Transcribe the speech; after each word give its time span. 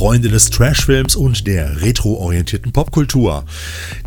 Freunde 0.00 0.30
des 0.30 0.48
Trashfilms 0.48 1.14
und 1.14 1.46
der 1.46 1.82
retroorientierten 1.82 2.72
Popkultur. 2.72 3.44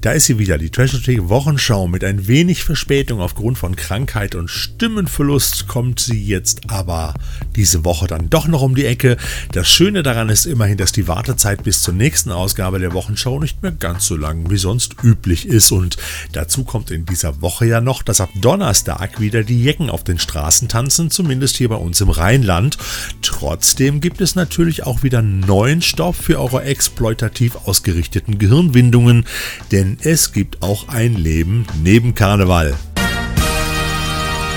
Da 0.01 0.13
ist 0.13 0.25
sie 0.25 0.39
wieder, 0.39 0.57
die 0.57 0.71
Trashothek 0.71 1.29
Wochenschau 1.29 1.87
mit 1.87 2.03
ein 2.03 2.27
wenig 2.27 2.63
Verspätung 2.63 3.21
aufgrund 3.21 3.59
von 3.59 3.75
Krankheit 3.75 4.33
und 4.33 4.49
Stimmenverlust 4.49 5.67
kommt 5.67 5.99
sie 5.99 6.19
jetzt 6.19 6.71
aber 6.71 7.13
diese 7.55 7.85
Woche 7.85 8.07
dann 8.07 8.31
doch 8.31 8.47
noch 8.47 8.63
um 8.63 8.73
die 8.73 8.87
Ecke. 8.87 9.17
Das 9.51 9.69
Schöne 9.69 10.01
daran 10.01 10.29
ist 10.29 10.47
immerhin, 10.47 10.77
dass 10.77 10.93
die 10.93 11.07
Wartezeit 11.07 11.63
bis 11.63 11.83
zur 11.83 11.93
nächsten 11.93 12.31
Ausgabe 12.31 12.79
der 12.79 12.93
Wochenschau 12.93 13.39
nicht 13.39 13.61
mehr 13.61 13.71
ganz 13.71 14.07
so 14.07 14.15
lang 14.15 14.49
wie 14.49 14.57
sonst 14.57 14.95
üblich 15.03 15.47
ist 15.47 15.71
und 15.71 15.97
dazu 16.31 16.63
kommt 16.63 16.89
in 16.89 17.05
dieser 17.05 17.39
Woche 17.43 17.67
ja 17.67 17.81
noch, 17.81 18.01
dass 18.01 18.19
ab 18.19 18.29
Donnerstag 18.41 19.21
wieder 19.21 19.43
die 19.43 19.61
Jecken 19.61 19.91
auf 19.91 20.03
den 20.03 20.17
Straßen 20.17 20.69
tanzen, 20.69 21.11
zumindest 21.11 21.55
hier 21.55 21.69
bei 21.69 21.75
uns 21.75 22.01
im 22.01 22.09
Rheinland. 22.09 22.79
Trotzdem 23.21 24.01
gibt 24.01 24.21
es 24.21 24.33
natürlich 24.33 24.87
auch 24.87 25.03
wieder 25.03 25.21
neuen 25.21 25.82
Stoff 25.83 26.15
für 26.15 26.39
eure 26.39 26.63
exploitativ 26.63 27.55
ausgerichteten 27.65 28.39
Gehirnwindungen, 28.39 29.25
denn 29.71 29.97
es 30.01 30.31
gibt 30.33 30.63
auch 30.63 30.87
ein 30.87 31.15
Leben 31.15 31.65
neben 31.83 32.15
Karneval. 32.15 32.73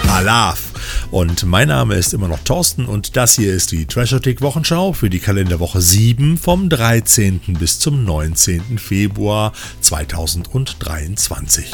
Alaf! 0.08 0.72
Und 1.10 1.44
mein 1.44 1.68
Name 1.68 1.94
ist 1.94 2.14
immer 2.14 2.28
noch 2.28 2.40
Thorsten 2.40 2.86
und 2.86 3.16
das 3.16 3.36
hier 3.36 3.52
ist 3.52 3.72
die 3.72 3.86
Trashotik 3.86 4.40
Wochenschau 4.40 4.92
für 4.92 5.08
die 5.08 5.20
Kalenderwoche 5.20 5.80
7 5.80 6.36
vom 6.36 6.68
13. 6.68 7.40
bis 7.58 7.78
zum 7.78 8.04
19. 8.04 8.78
Februar 8.78 9.52
2023. 9.80 11.70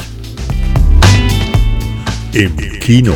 Im 2.32 2.56
Kino. 2.80 3.14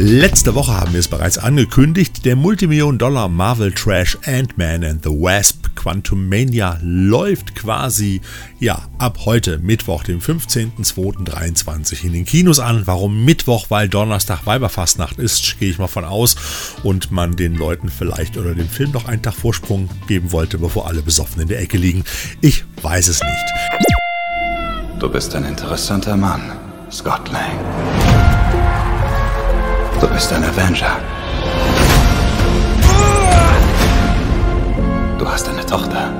Letzte 0.00 0.54
Woche 0.54 0.74
haben 0.74 0.92
wir 0.92 1.00
es 1.00 1.08
bereits 1.08 1.38
angekündigt, 1.38 2.24
der 2.24 2.36
Multimillion-Dollar 2.36 3.28
Marvel-Trash 3.28 4.18
Ant-Man 4.24 4.84
and 4.84 5.02
the 5.02 5.10
Wasp 5.10 5.74
Quantumania 5.74 6.78
läuft 6.82 7.56
quasi, 7.56 8.20
ja, 8.60 8.82
ab 8.98 9.18
heute 9.24 9.58
Mittwoch, 9.58 10.04
dem 10.04 10.20
15.02.23 10.20 12.04
in 12.04 12.12
den 12.12 12.24
Kinos 12.24 12.60
an. 12.60 12.86
Warum 12.86 13.24
Mittwoch? 13.24 13.70
Weil 13.70 13.88
Donnerstag 13.88 14.46
Weiberfastnacht 14.46 15.18
ist, 15.18 15.58
gehe 15.58 15.70
ich 15.70 15.78
mal 15.78 15.88
von 15.88 16.04
aus, 16.04 16.36
und 16.84 17.10
man 17.10 17.34
den 17.34 17.56
Leuten 17.56 17.88
vielleicht 17.88 18.36
oder 18.36 18.54
dem 18.54 18.68
Film 18.68 18.92
noch 18.92 19.06
einen 19.06 19.22
Tag 19.22 19.34
Vorsprung 19.34 19.88
geben 20.06 20.30
wollte, 20.30 20.58
bevor 20.58 20.86
alle 20.86 21.02
besoffen 21.02 21.42
in 21.42 21.48
der 21.48 21.60
Ecke 21.60 21.76
liegen. 21.76 22.04
Ich 22.40 22.64
weiß 22.82 23.08
es 23.08 23.20
nicht. 23.20 23.90
Du 25.00 25.08
bist 25.08 25.34
ein 25.34 25.44
interessanter 25.44 26.16
Mann, 26.16 26.52
Scott 26.88 27.32
Lang. 27.32 28.37
Du 30.00 30.06
bist 30.06 30.32
ein 30.32 30.44
Avenger. 30.44 30.96
Du 35.18 35.28
hast 35.28 35.48
eine 35.48 35.66
Tochter. 35.66 36.12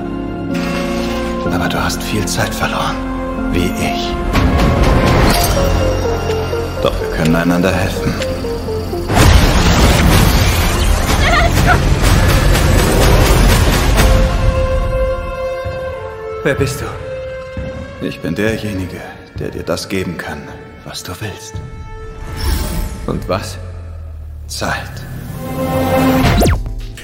Aber 1.45 1.69
du 1.69 1.81
hast 1.81 2.03
viel 2.03 2.25
Zeit 2.25 2.53
verloren. 2.53 2.95
Wie 3.51 3.71
ich. 3.89 4.13
Doch 6.81 6.93
wir 6.99 7.09
können 7.15 7.35
einander 7.35 7.71
helfen. 7.71 8.13
Wer 16.43 16.55
bist 16.55 16.81
du? 16.81 18.05
Ich 18.05 18.19
bin 18.19 18.35
derjenige, 18.35 19.01
der 19.37 19.49
dir 19.49 19.63
das 19.63 19.87
geben 19.87 20.17
kann, 20.17 20.41
was 20.83 21.03
du 21.03 21.13
willst. 21.21 21.53
Und 23.07 23.27
was? 23.27 23.57
Zeit. 24.49 25.03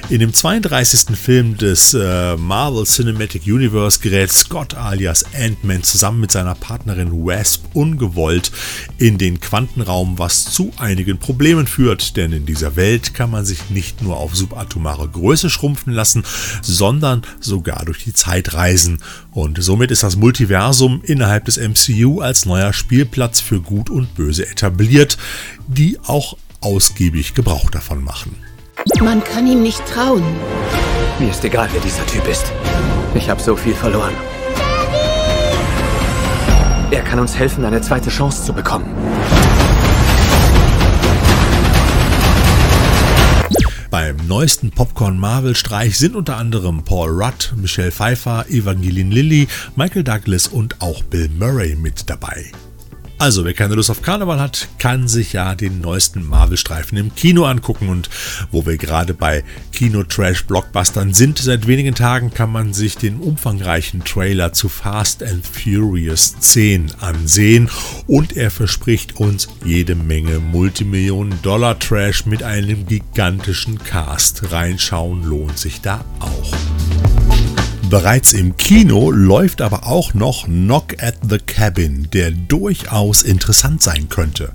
In 0.08 0.20
dem 0.20 0.32
32. 0.32 1.16
Film 1.18 1.56
des 1.56 1.92
äh, 1.92 2.36
Marvel 2.36 2.84
Cinematic 2.84 3.42
Universe 3.44 3.98
gerät 3.98 4.30
Scott 4.30 4.74
alias 4.74 5.24
Ant-Man 5.34 5.82
zusammen 5.82 6.20
mit 6.20 6.30
seiner 6.30 6.54
Partnerin 6.54 7.10
Wasp 7.10 7.64
ungewollt 7.74 8.52
in 8.98 9.18
den 9.18 9.40
Quantenraum, 9.40 10.16
was 10.16 10.44
zu 10.44 10.72
einigen 10.76 11.18
Problemen 11.18 11.66
führt, 11.66 12.16
denn 12.16 12.30
in 12.30 12.46
dieser 12.46 12.76
Welt 12.76 13.14
kann 13.14 13.32
man 13.32 13.44
sich 13.44 13.68
nicht 13.70 14.00
nur 14.00 14.16
auf 14.16 14.36
subatomare 14.36 15.08
Größe 15.08 15.50
schrumpfen 15.50 15.92
lassen, 15.92 16.22
sondern 16.62 17.22
sogar 17.40 17.84
durch 17.84 18.04
die 18.04 18.14
Zeit 18.14 18.54
reisen. 18.54 19.00
Und 19.32 19.60
somit 19.60 19.90
ist 19.90 20.04
das 20.04 20.14
Multiversum 20.14 21.00
innerhalb 21.02 21.46
des 21.46 21.56
MCU 21.56 22.20
als 22.20 22.46
neuer 22.46 22.72
Spielplatz 22.72 23.40
für 23.40 23.60
Gut 23.60 23.90
und 23.90 24.14
Böse 24.14 24.48
etabliert, 24.48 25.18
die 25.66 25.98
auch 26.04 26.36
ausgiebig 26.60 27.34
Gebrauch 27.34 27.70
davon 27.70 28.02
machen. 28.04 28.36
Man 29.00 29.22
kann 29.24 29.46
ihm 29.46 29.62
nicht 29.62 29.84
trauen. 29.86 30.22
Mir 31.18 31.30
ist 31.30 31.44
egal, 31.44 31.68
wer 31.72 31.80
dieser 31.80 32.06
Typ 32.06 32.26
ist. 32.28 32.52
Ich 33.14 33.28
habe 33.30 33.40
so 33.40 33.56
viel 33.56 33.74
verloren. 33.74 34.14
Er 36.90 37.02
kann 37.02 37.18
uns 37.18 37.36
helfen, 37.36 37.64
eine 37.64 37.80
zweite 37.80 38.10
Chance 38.10 38.44
zu 38.44 38.52
bekommen. 38.52 38.86
Beim 43.90 44.16
neuesten 44.28 44.70
Popcorn-Marvel-Streich 44.70 45.96
sind 45.96 46.16
unter 46.16 46.36
anderem 46.36 46.84
Paul 46.84 47.10
Rudd, 47.10 47.54
Michelle 47.56 47.90
Pfeiffer, 47.90 48.44
Evangeline 48.48 49.12
Lilly, 49.12 49.48
Michael 49.74 50.04
Douglas 50.04 50.48
und 50.48 50.82
auch 50.82 51.02
Bill 51.04 51.30
Murray 51.30 51.76
mit 51.76 52.10
dabei. 52.10 52.52
Also, 53.18 53.46
wer 53.46 53.54
keine 53.54 53.74
Lust 53.74 53.90
auf 53.90 54.02
Karneval 54.02 54.38
hat, 54.38 54.68
kann 54.78 55.08
sich 55.08 55.32
ja 55.32 55.54
den 55.54 55.80
neuesten 55.80 56.22
Marvel-Streifen 56.22 56.98
im 56.98 57.14
Kino 57.14 57.44
angucken. 57.44 57.88
Und 57.88 58.10
wo 58.50 58.66
wir 58.66 58.76
gerade 58.76 59.14
bei 59.14 59.42
Kino-Trash-Blockbustern 59.72 61.14
sind, 61.14 61.38
seit 61.38 61.66
wenigen 61.66 61.94
Tagen 61.94 62.30
kann 62.30 62.52
man 62.52 62.74
sich 62.74 62.98
den 62.98 63.16
umfangreichen 63.16 64.04
Trailer 64.04 64.52
zu 64.52 64.68
Fast 64.68 65.22
and 65.22 65.46
Furious 65.46 66.38
10 66.40 66.92
ansehen. 67.00 67.70
Und 68.06 68.36
er 68.36 68.50
verspricht 68.50 69.16
uns 69.16 69.48
jede 69.64 69.94
Menge 69.94 70.38
Multimillionen-Dollar-Trash 70.38 72.26
mit 72.26 72.42
einem 72.42 72.86
gigantischen 72.86 73.82
Cast. 73.82 74.52
Reinschauen 74.52 75.24
lohnt 75.24 75.58
sich 75.58 75.80
da 75.80 76.04
auch. 76.20 76.52
Bereits 77.88 78.32
im 78.32 78.56
Kino 78.56 79.12
läuft 79.12 79.62
aber 79.62 79.86
auch 79.86 80.12
noch 80.12 80.46
Knock 80.46 81.00
at 81.00 81.14
the 81.22 81.38
Cabin, 81.38 82.08
der 82.12 82.32
durchaus 82.32 83.22
interessant 83.22 83.80
sein 83.80 84.08
könnte. 84.08 84.52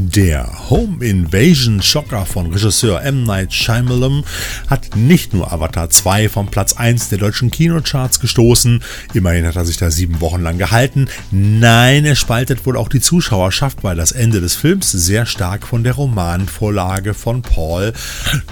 Der 0.00 0.70
Home 0.70 1.04
Invasion 1.04 1.82
Schocker 1.82 2.24
von 2.24 2.52
Regisseur 2.52 3.02
M. 3.02 3.24
Night 3.24 3.52
Shyamalan 3.52 4.22
hat 4.68 4.94
nicht 4.94 5.34
nur 5.34 5.52
Avatar 5.52 5.90
2 5.90 6.28
vom 6.28 6.46
Platz 6.46 6.74
1 6.74 7.08
der 7.08 7.18
deutschen 7.18 7.50
Kinocharts 7.50 8.20
gestoßen, 8.20 8.84
immerhin 9.14 9.44
hat 9.44 9.56
er 9.56 9.64
sich 9.64 9.76
da 9.76 9.90
sieben 9.90 10.20
Wochen 10.20 10.40
lang 10.40 10.56
gehalten, 10.56 11.08
nein, 11.32 12.04
er 12.04 12.14
spaltet 12.14 12.64
wohl 12.64 12.76
auch 12.76 12.88
die 12.88 13.00
Zuschauerschaft, 13.00 13.82
weil 13.82 13.96
das 13.96 14.12
Ende 14.12 14.40
des 14.40 14.54
Films 14.54 14.92
sehr 14.92 15.26
stark 15.26 15.66
von 15.66 15.82
der 15.82 15.94
Romanvorlage 15.94 17.12
von 17.12 17.42
Paul 17.42 17.92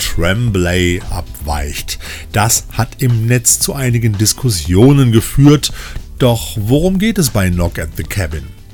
Tremblay 0.01 1.01
abweicht. 1.11 2.01
Das 2.33 2.65
hat 2.73 3.01
im 3.01 3.27
Netz 3.27 3.61
zu 3.61 3.73
einigen 3.73 4.19
Diskussionen 4.19 5.13
geführt. 5.13 5.73
Doch 6.19 6.57
worum 6.57 6.99
geht 6.99 7.19
es 7.19 7.31
bei 7.31 7.49
Knock 7.51 7.79
at 7.79 7.91
the 7.97 8.03
Cabin? 8.03 8.66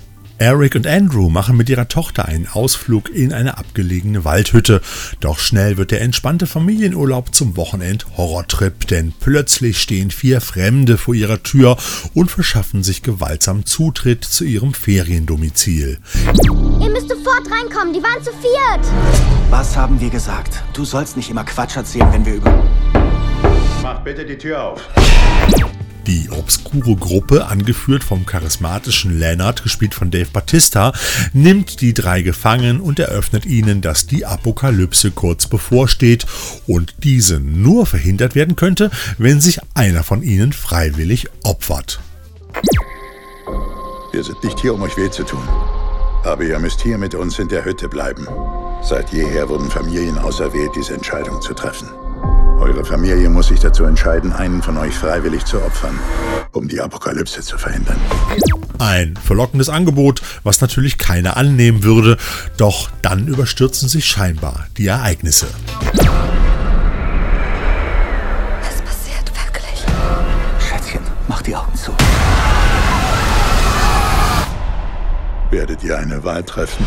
Eric 0.43 0.75
und 0.75 0.89
Andrew 0.89 1.31
machen 1.31 1.57
mit 1.57 1.71
ihrer 1.71 1.87
Tochter 1.87 2.25
einen 2.25 2.49
Ausflug 2.49 3.11
in 3.11 3.33
eine 3.33 3.59
abgelegene 3.59 4.25
Waldhütte. 4.25 4.81
Doch 5.21 5.39
schnell 5.39 5.77
wird 5.77 5.93
der 5.93 6.01
entspannte 6.01 6.49
Familienurlaub 6.49 7.33
zum 7.33 7.57
Wochenend-Horrortrip, 7.57 8.89
denn 8.89 9.13
plötzlich 9.21 9.81
stehen 9.81 10.11
vier 10.11 10.41
Fremde 10.41 10.99
vor 10.99 11.15
ihrer 11.15 11.45
Tür 11.45 11.77
und 12.13 12.29
verschaffen 12.29 12.83
sich 12.83 13.05
gewaltsam 13.05 13.67
Zutritt 13.67 14.25
zu 14.25 14.43
ihrem 14.43 14.75
Feriendomizil. 14.75 15.99
Ihr 16.35 16.91
müsst 16.91 17.09
sofort 17.09 17.49
reinkommen, 17.49 17.95
die 17.95 18.03
waren 18.03 18.25
zu 18.25 18.33
viert. 18.33 18.85
Was 19.49 19.77
haben 19.77 20.01
wir 20.01 20.11
gesagt? 20.11 20.61
Du 20.73 20.85
sollst 20.85 21.17
nicht 21.17 21.31
immer 21.31 21.45
Quatsch 21.45 21.77
erzählen, 21.77 22.13
wenn 22.13 22.27
wir 22.27 22.35
über... 22.35 22.65
Mach 23.81 24.01
bitte 24.01 24.27
die 24.27 24.39
Tür 24.39 24.61
auf. 24.61 24.81
Die 26.07 26.29
obskure 26.31 26.97
Gruppe, 26.97 27.47
angeführt 27.47 28.03
vom 28.03 28.27
charismatischen 28.27 29.19
Leonard, 29.19 29.63
gespielt 29.63 29.95
von 29.95 30.11
Dave 30.11 30.31
Batista, 30.33 30.93
nimmt 31.33 31.81
die 31.81 31.95
drei 31.95 32.23
gefangen 32.23 32.81
und 32.81 32.99
eröffnet 32.99 33.47
ihnen, 33.47 33.81
dass 33.83 34.07
die 34.07 34.27
Apokalypse 34.27 35.13
kurz 35.13 35.47
bevorsteht 35.47 36.27
und 36.67 36.95
diese 37.05 37.39
nur 37.39 37.87
verhindert 37.87 38.35
werden 38.35 38.57
könnte, 38.57 38.91
wenn 39.19 39.41
sich 39.41 39.61
einer 39.75 40.03
von 40.03 40.23
ihnen 40.23 40.53
freiwillig 40.53 41.29
opfert. 41.45 42.01
Wir 44.13 44.25
sind 44.25 44.43
nicht 44.45 44.61
hier, 44.61 44.75
um 44.75 44.83
euch 44.83 44.97
weh 44.97 45.11
zu 45.11 45.23
tun. 45.25 45.43
Aber 46.25 46.43
ihr 46.43 46.59
müsst 46.59 46.83
hier 46.83 46.99
mit 46.99 47.15
uns 47.15 47.39
in 47.39 47.49
der 47.49 47.65
Hütte 47.65 47.89
bleiben. 47.89 48.27
Seit 48.83 49.13
jeher 49.13 49.49
wurden 49.49 49.71
Familien 49.71 50.19
auserwählt, 50.19 50.71
diese 50.77 50.95
Entscheidung 50.95 51.41
zu 51.41 51.55
treffen. 51.55 51.89
Eure 52.63 52.85
Familie 52.85 53.29
muss 53.29 53.49
sich 53.49 53.59
dazu 53.59 53.83
entscheiden, 53.83 54.33
einen 54.33 54.63
von 54.63 54.79
euch 54.79 54.95
freiwillig 54.95 55.45
zu 55.45 55.61
opfern, 55.61 55.99
um 56.53 56.69
die 56.69 56.81
Apokalypse 56.81 57.43
zu 57.43 57.59
verhindern. 57.59 57.97
Ein 58.79 59.17
verlockendes 59.17 59.69
Angebot, 59.69 60.23
was 60.45 60.61
natürlich 60.61 60.97
keiner 60.97 61.37
annehmen 61.37 61.83
würde, 61.83 62.19
doch 62.59 62.89
dann 63.03 63.27
überstürzen 63.27 63.89
sich 63.89 64.05
scheinbar 64.05 64.69
die 64.77 64.87
Ereignisse. 64.87 65.49
Was 65.83 65.97
passiert? 68.83 69.33
Wer 69.35 71.01
Mach 71.27 71.43
die 71.43 71.57
Augen 71.57 71.75
zu. 71.75 71.91
Werdet 75.51 75.83
ihr 75.83 75.99
eine 75.99 76.23
Wahl 76.23 76.45
treffen? 76.45 76.87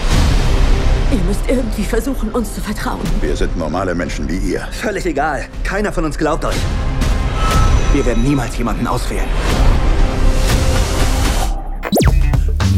Ihr 1.12 1.22
müsst 1.28 1.42
irgendwie 1.48 1.84
versuchen, 1.84 2.30
uns 2.32 2.56
zu 2.56 2.62
vertrauen. 2.62 3.02
Wir 3.22 3.36
sind 3.36 3.56
normale 3.58 3.94
Menschen 3.94 4.28
wie 4.28 4.38
ihr. 4.38 4.68
Völlig 4.72 5.06
egal. 5.06 5.46
Keiner 5.64 5.92
von 5.92 6.06
uns 6.06 6.18
glaubt 6.18 6.46
euch. 6.46 6.56
Wir 7.94 8.06
werden 8.06 8.24
niemals 8.24 8.58
jemanden 8.58 8.88
auswählen. 8.88 9.28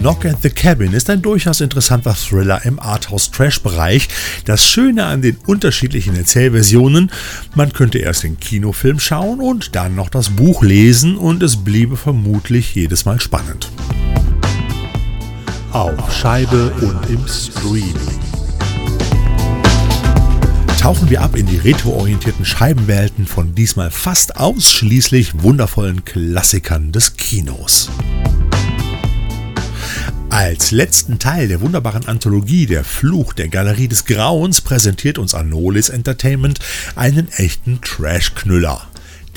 Knock 0.01 0.25
at 0.25 0.41
the 0.41 0.49
Cabin 0.49 0.93
ist 0.93 1.09
ein 1.09 1.21
durchaus 1.21 1.59
interessanter 1.59 2.13
Thriller 2.13 2.63
im 2.65 2.79
Arthouse-Trash-Bereich. 2.79 4.07
Das 4.45 4.63
Schöne 4.63 5.05
an 5.05 5.21
den 5.21 5.37
unterschiedlichen 5.47 6.15
Erzählversionen, 6.15 7.11
man 7.55 7.73
könnte 7.73 7.97
erst 7.97 8.23
den 8.23 8.39
Kinofilm 8.39 8.99
schauen 8.99 9.41
und 9.41 9.75
dann 9.75 9.95
noch 9.95 10.09
das 10.09 10.29
Buch 10.29 10.61
lesen 10.63 11.17
und 11.17 11.41
es 11.43 11.57
bliebe 11.57 11.97
vermutlich 11.97 12.75
jedes 12.75 13.05
Mal 13.05 13.19
spannend. 13.19 13.71
Auf 15.77 16.11
Scheibe 16.11 16.71
und 16.81 17.07
im 17.07 17.23
Streaming. 17.27 17.93
Tauchen 20.79 21.07
wir 21.07 21.21
ab 21.21 21.35
in 21.35 21.45
die 21.45 21.57
retroorientierten 21.57 22.45
Scheibenwelten 22.45 23.27
von 23.27 23.53
diesmal 23.53 23.91
fast 23.91 24.37
ausschließlich 24.37 25.43
wundervollen 25.43 26.03
Klassikern 26.03 26.91
des 26.91 27.15
Kinos. 27.15 27.91
Als 30.31 30.71
letzten 30.71 31.19
Teil 31.19 31.47
der 31.47 31.61
wunderbaren 31.61 32.07
Anthologie 32.07 32.65
Der 32.65 32.83
Fluch 32.83 33.33
der 33.33 33.47
Galerie 33.47 33.87
des 33.87 34.05
Grauens 34.05 34.61
präsentiert 34.61 35.19
uns 35.19 35.35
Anolis 35.35 35.89
Entertainment 35.89 36.57
einen 36.95 37.29
echten 37.33 37.81
Trash-Knüller. 37.81 38.81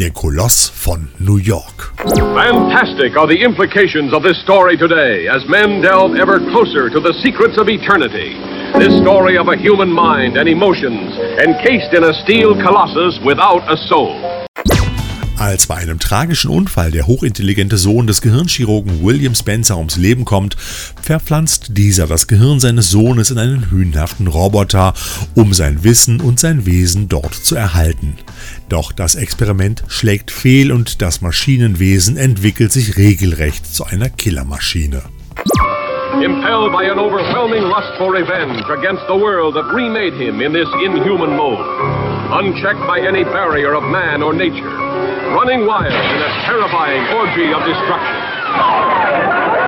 Der 0.01 0.09
Koloss 0.09 0.73
von 0.83 1.11
New 1.19 1.37
York. 1.37 1.93
Fantastic 1.99 3.19
are 3.19 3.27
the 3.27 3.37
implications 3.45 4.15
of 4.15 4.23
this 4.23 4.41
story 4.43 4.75
today 4.79 5.29
as 5.29 5.45
men 5.47 5.83
delve 5.83 6.17
ever 6.17 6.39
closer 6.39 6.89
to 6.89 7.01
the 7.01 7.13
secrets 7.21 7.61
of 7.61 7.69
eternity. 7.69 8.33
This 8.81 8.97
story 9.05 9.37
of 9.37 9.49
a 9.49 9.57
human 9.61 9.93
mind 9.93 10.39
and 10.39 10.49
emotions 10.49 11.13
encased 11.45 11.93
in 11.93 12.05
a 12.05 12.15
steel 12.25 12.57
colossus 12.65 13.21
without 13.27 13.61
a 13.69 13.77
soul. 13.93 14.17
Als 15.41 15.69
bei 15.69 15.77
einem 15.77 15.99
tragischen 15.99 16.51
Unfall 16.51 16.91
der 16.91 17.07
hochintelligente 17.07 17.79
Sohn 17.79 18.07
des 18.07 18.21
Gehirnchirurgen 18.21 19.03
William 19.03 19.35
Spencer 19.35 19.79
ums 19.79 19.97
Leben 19.97 20.27
kommt, 20.27 20.55
verpflanzt 20.55 21.79
dieser 21.79 22.07
das 22.07 22.27
Gehirn 22.27 22.61
seines 22.61 22.91
Sohnes 22.91 23.31
in 23.31 23.39
einen 23.39 23.71
hünenhaften 23.71 24.27
Roboter, 24.27 24.93
um 25.35 25.55
sein 25.55 25.83
Wissen 25.83 26.21
und 26.21 26.39
sein 26.39 26.67
Wesen 26.67 27.09
dort 27.09 27.33
zu 27.33 27.57
erhalten. 27.57 28.19
Doch 28.69 28.93
das 28.93 29.15
Experiment 29.15 29.83
schlägt 29.89 30.31
fehl 30.31 30.71
und 30.71 31.01
das 31.01 31.23
Maschinenwesen 31.23 32.19
entwickelt 32.19 32.71
sich 32.71 32.99
regelrecht 32.99 33.65
zu 33.65 33.87
einer 33.87 34.11
Killermaschine. 34.11 35.01
Impelled 36.23 36.71
by 36.71 36.85
an 36.91 36.99
overwhelming 36.99 37.63
lust 37.63 37.97
for 37.97 38.13
revenge 38.13 38.63
against 38.69 39.05
the 39.09 39.15
world 39.15 39.55
that 39.55 39.65
remade 39.73 40.13
him 40.23 40.43
in 40.43 40.53
this 40.53 40.69
inhuman 40.85 41.35
mode. 41.35 42.10
Unchecked 42.33 42.79
by 42.87 43.01
any 43.01 43.25
barrier 43.25 43.75
of 43.75 43.83
man 43.83 44.23
or 44.23 44.33
nature. 44.33 44.71
Running 45.35 45.67
wild 45.67 45.93
in 45.93 46.21
a 46.23 46.31
terrifying 46.47 47.03
orgy 47.19 47.53
of 47.53 47.67
destruction. 47.67 49.60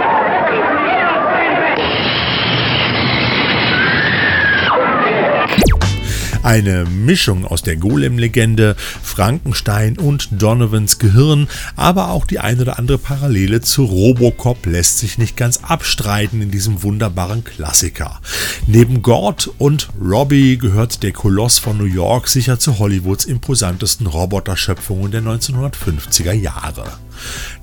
Eine 6.43 6.85
Mischung 6.85 7.45
aus 7.45 7.63
der 7.63 7.77
Golem-Legende, 7.77 8.75
Frankenstein 9.03 9.97
und 9.97 10.29
Donovans 10.33 10.99
Gehirn, 10.99 11.49
aber 11.77 12.11
auch 12.11 12.27
die 12.27 12.41
ein 12.41 12.61
oder 12.61 12.79
andere 12.79 12.99
Parallele 12.99 13.61
zu 13.61 13.85
Robocop 13.85 14.67
lässt 14.67 14.99
sich 14.99 15.19
nicht 15.19 15.37
ganz 15.37 15.61
abstreiten 15.63 16.43
in 16.43 16.51
diesem 16.51 16.83
wunderbaren 16.83 17.45
Klassiker. 17.45 18.21
Neben 18.67 19.03
Gord 19.03 19.51
und 19.59 19.91
Robbie 20.01 20.59
gehört 20.59 21.03
der 21.03 21.13
Koloss 21.13 21.59
von 21.59 21.79
New 21.79 21.85
York 21.85 22.29
sicher 22.29 22.59
zu 22.59 22.79
Hollywoods 22.79 23.25
imposantesten 23.25 24.07
Roboterschöpfungen 24.07 25.13
der 25.13 25.23
1950er 25.23 26.33
Jahre. 26.33 26.85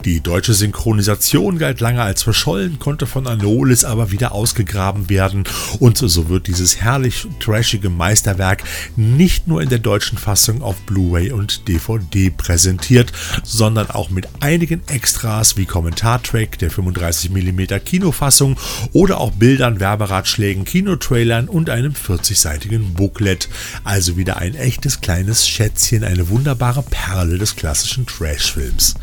Die 0.05 0.21
deutsche 0.21 0.53
Synchronisation 0.53 1.57
galt 1.57 1.79
lange 1.79 2.01
als 2.01 2.23
verschollen, 2.23 2.79
konnte 2.79 3.05
von 3.05 3.27
Anolis 3.27 3.83
aber 3.83 4.11
wieder 4.11 4.31
ausgegraben 4.31 5.09
werden 5.09 5.43
und 5.79 5.97
so 5.97 6.29
wird 6.29 6.47
dieses 6.47 6.77
herrlich 6.77 7.27
trashige 7.39 7.89
Meisterwerk 7.89 8.63
nicht 8.95 9.47
nur 9.47 9.61
in 9.61 9.69
der 9.69 9.79
deutschen 9.79 10.17
Fassung 10.17 10.61
auf 10.61 10.75
Blu-ray 10.81 11.31
und 11.31 11.67
DVD 11.67 12.29
präsentiert, 12.29 13.11
sondern 13.43 13.89
auch 13.89 14.09
mit 14.09 14.27
einigen 14.39 14.81
Extras 14.87 15.57
wie 15.57 15.65
Kommentartrack 15.65 16.57
der 16.59 16.71
35mm 16.71 17.79
Kinofassung 17.79 18.57
oder 18.93 19.19
auch 19.19 19.31
Bildern, 19.31 19.79
Werberatschlägen, 19.79 20.65
Kinotrailern 20.65 21.47
und 21.47 21.69
einem 21.69 21.93
40-seitigen 21.93 22.93
Booklet. 22.93 23.49
Also 23.83 24.17
wieder 24.17 24.37
ein 24.37 24.55
echtes 24.55 25.01
kleines 25.01 25.47
Schätzchen, 25.47 26.03
eine 26.03 26.29
wunderbare 26.29 26.83
Perle 26.83 27.37
des 27.37 27.55
klassischen 27.55 28.05
Trashfilms. 28.05 28.95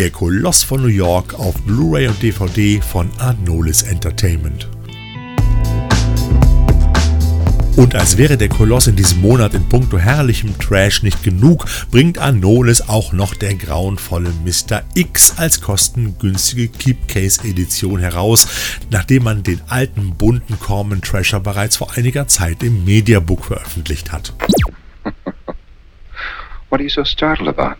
Der 0.00 0.10
Koloss 0.10 0.62
von 0.62 0.80
New 0.80 0.88
York 0.88 1.34
auf 1.34 1.60
Blu-ray 1.60 2.08
und 2.08 2.22
DVD 2.22 2.80
von 2.80 3.10
Anolis 3.18 3.82
Entertainment. 3.82 4.66
Und 7.76 7.94
als 7.94 8.16
wäre 8.16 8.38
der 8.38 8.48
Koloss 8.48 8.86
in 8.86 8.96
diesem 8.96 9.20
Monat 9.20 9.52
in 9.52 9.68
puncto 9.68 9.98
herrlichem 9.98 10.58
Trash 10.58 11.02
nicht 11.02 11.22
genug, 11.22 11.66
bringt 11.90 12.16
Anolis 12.16 12.80
auch 12.80 13.12
noch 13.12 13.34
der 13.34 13.54
grauenvolle 13.56 14.30
Mr. 14.42 14.84
X 14.94 15.34
als 15.36 15.60
kostengünstige 15.60 16.68
Keepcase-Edition 16.68 18.00
heraus, 18.00 18.80
nachdem 18.90 19.24
man 19.24 19.42
den 19.42 19.60
alten 19.68 20.14
bunten 20.16 20.58
Corman 20.58 21.02
Trasher 21.02 21.40
bereits 21.40 21.76
vor 21.76 21.94
einiger 21.94 22.26
Zeit 22.26 22.62
im 22.62 22.86
Mediabook 22.86 23.44
veröffentlicht 23.44 24.12
hat. 24.12 24.32
What 26.70 26.80
are 26.80 26.82
you 26.82 26.88
so 26.88 27.04
startled 27.04 27.50
about? 27.50 27.76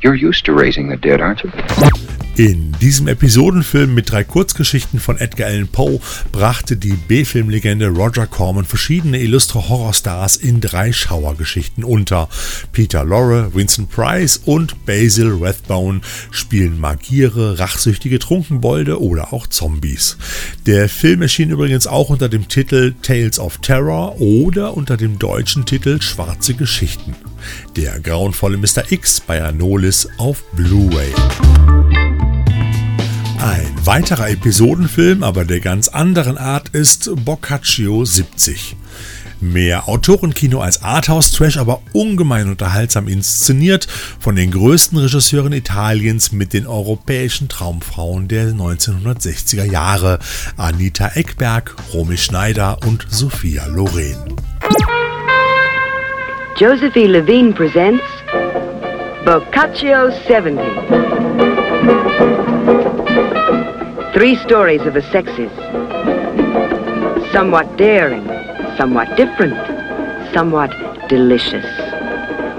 You're 0.00 0.14
used 0.14 0.44
to 0.44 0.52
raising 0.52 0.88
the 0.88 0.96
dead, 0.96 1.20
aren't 1.20 1.42
you? 1.42 2.07
In 2.38 2.70
diesem 2.80 3.08
Episodenfilm 3.08 3.94
mit 3.94 4.12
drei 4.12 4.22
Kurzgeschichten 4.22 5.00
von 5.00 5.18
Edgar 5.18 5.48
Allan 5.48 5.66
Poe 5.66 5.98
brachte 6.30 6.76
die 6.76 6.92
B-Filmlegende 6.92 7.88
Roger 7.88 8.28
Corman 8.28 8.64
verschiedene 8.64 9.18
illustre 9.18 9.68
Horrorstars 9.68 10.36
in 10.36 10.60
drei 10.60 10.92
Schauergeschichten 10.92 11.82
unter. 11.82 12.28
Peter 12.70 13.02
Lorre, 13.02 13.52
Vincent 13.56 13.90
Price 13.90 14.40
und 14.44 14.86
Basil 14.86 15.36
Rathbone 15.40 16.00
spielen 16.30 16.78
Magiere, 16.78 17.58
rachsüchtige 17.58 18.20
Trunkenbolde 18.20 19.02
oder 19.02 19.32
auch 19.32 19.48
Zombies. 19.48 20.16
Der 20.64 20.88
Film 20.88 21.22
erschien 21.22 21.50
übrigens 21.50 21.88
auch 21.88 22.08
unter 22.08 22.28
dem 22.28 22.46
Titel 22.46 22.94
Tales 23.02 23.40
of 23.40 23.58
Terror 23.58 24.20
oder 24.20 24.76
unter 24.76 24.96
dem 24.96 25.18
deutschen 25.18 25.66
Titel 25.66 26.00
Schwarze 26.00 26.54
Geschichten. 26.54 27.16
Der 27.74 27.98
grauenvolle 27.98 28.58
Mr. 28.58 28.92
X 28.92 29.18
bei 29.18 29.42
Anolis 29.42 30.08
auf 30.18 30.44
Blu-ray. 30.52 31.12
Ein 33.40 33.72
weiterer 33.84 34.30
Episodenfilm, 34.30 35.22
aber 35.22 35.44
der 35.44 35.60
ganz 35.60 35.86
anderen 35.88 36.36
Art, 36.36 36.70
ist 36.70 37.10
Boccaccio 37.24 38.04
70. 38.04 38.76
Mehr 39.40 39.88
Autorenkino 39.88 40.60
als 40.60 40.82
Arthouse-Trash, 40.82 41.58
aber 41.58 41.80
ungemein 41.92 42.48
unterhaltsam 42.48 43.06
inszeniert 43.06 43.86
von 44.18 44.34
den 44.34 44.50
größten 44.50 44.98
Regisseuren 44.98 45.52
Italiens 45.52 46.32
mit 46.32 46.52
den 46.52 46.66
europäischen 46.66 47.48
Traumfrauen 47.48 48.26
der 48.26 48.48
1960er 48.48 49.64
Jahre, 49.64 50.18
Anita 50.56 51.12
Eckberg, 51.14 51.76
Romy 51.94 52.16
Schneider 52.16 52.78
und 52.84 53.06
Sophia 53.08 53.66
Loren. 53.66 54.34
Josephine 56.58 57.20
Levine 57.20 57.52
presents 57.52 58.02
Boccaccio 59.24 60.10
70. 60.26 60.58
Three 64.14 64.36
stories 64.36 64.80
of 64.82 64.94
the 64.94 65.02
sexes. 65.12 65.52
Somewhat 67.30 67.76
daring, 67.76 68.26
somewhat 68.78 69.14
different, 69.16 69.54
somewhat 70.32 70.70
delicious. 71.08 71.66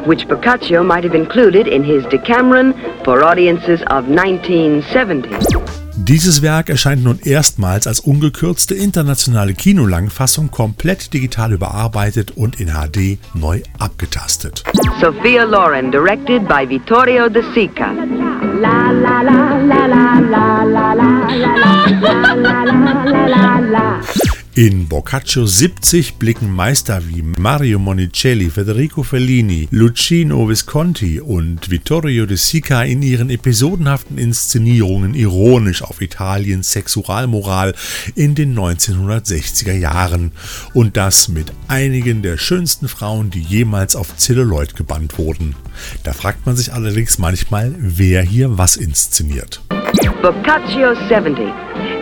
Which 0.06 0.28
Boccaccio 0.28 0.84
might 0.84 1.04
have 1.04 1.16
included 1.16 1.68
in 1.68 1.84
his 1.84 2.06
Decameron 2.06 2.74
for 3.04 3.24
audiences 3.24 3.82
of 3.88 4.08
1970. 4.08 5.30
Dieses 5.96 6.42
Werk 6.42 6.70
erscheint 6.70 7.04
nun 7.04 7.20
erstmals 7.20 7.88
als 7.88 8.00
ungekürzte 8.00 8.74
internationale 8.76 9.54
Kinolangfassung 9.54 10.50
komplett 10.52 11.14
digital 11.14 11.52
überarbeitet 11.52 12.32
und 12.38 12.60
in 12.60 12.70
HD 12.70 13.18
neu 13.34 13.62
abgetastet. 13.80 14.64
Sophia 15.02 15.44
Loren, 15.44 15.92
directed 15.92 16.48
by 16.48 16.68
Vittorio 16.68 17.28
De 17.28 17.44
Sica. 17.54 17.92
La 18.62 18.92
la 18.92 19.22
la 19.22 19.59
In 24.60 24.90
Boccaccio 24.90 25.46
70 25.46 26.16
blicken 26.16 26.54
Meister 26.54 27.02
wie 27.08 27.22
Mario 27.22 27.80
Monicelli, 27.80 28.50
Federico 28.50 29.04
Fellini, 29.04 29.70
Lucino 29.72 30.50
Visconti 30.50 31.22
und 31.22 31.72
Vittorio 31.72 32.26
De 32.26 32.36
Sica 32.36 32.84
in 32.84 33.02
ihren 33.02 33.30
episodenhaften 33.30 34.18
Inszenierungen 34.18 35.14
ironisch 35.14 35.82
auf 35.82 36.02
Italiens 36.02 36.74
Sexualmoral 36.74 37.74
in 38.16 38.36
den 38.36 38.54
1960er 38.54 39.72
Jahren. 39.72 40.34
Und 40.74 40.98
das 40.98 41.30
mit 41.30 41.54
einigen 41.70 42.22
der 42.22 42.38
schönsten 42.38 42.90
Frauen, 42.90 43.30
die 43.30 43.40
jemals 43.40 43.96
auf 43.96 44.18
Zelluloid 44.18 44.76
gebannt 44.76 45.18
wurden. 45.18 45.56
Da 46.04 46.12
fragt 46.12 46.46
man 46.46 46.58
sich 46.58 46.74
allerdings 46.74 47.18
manchmal, 47.18 47.74
wer 47.78 48.24
hier 48.24 48.58
was 48.58 48.76
inszeniert. 48.76 49.62
Boccaccio 50.22 50.96
70, 51.08 51.48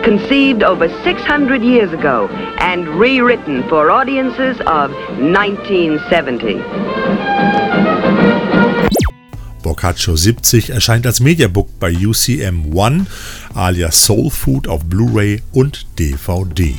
conceived 0.02 0.62
over 0.62 0.88
600 1.04 1.62
years 1.62 1.92
ago 1.92 2.28
and 2.58 2.88
rewritten 2.88 3.62
for 3.68 3.90
audiences 3.90 4.58
of 4.66 4.90
1970. 5.18 6.58
Boccaccio 9.62 10.16
70 10.16 10.70
erscheint 10.70 11.06
als 11.06 11.20
Mediabook 11.20 11.78
bei 11.78 11.92
UCM 11.92 12.74
One 12.74 13.06
alias 13.54 14.04
Soul 14.04 14.30
Food 14.30 14.66
auf 14.68 14.84
Blu-ray 14.84 15.42
und 15.52 15.86
DVD. 15.98 16.74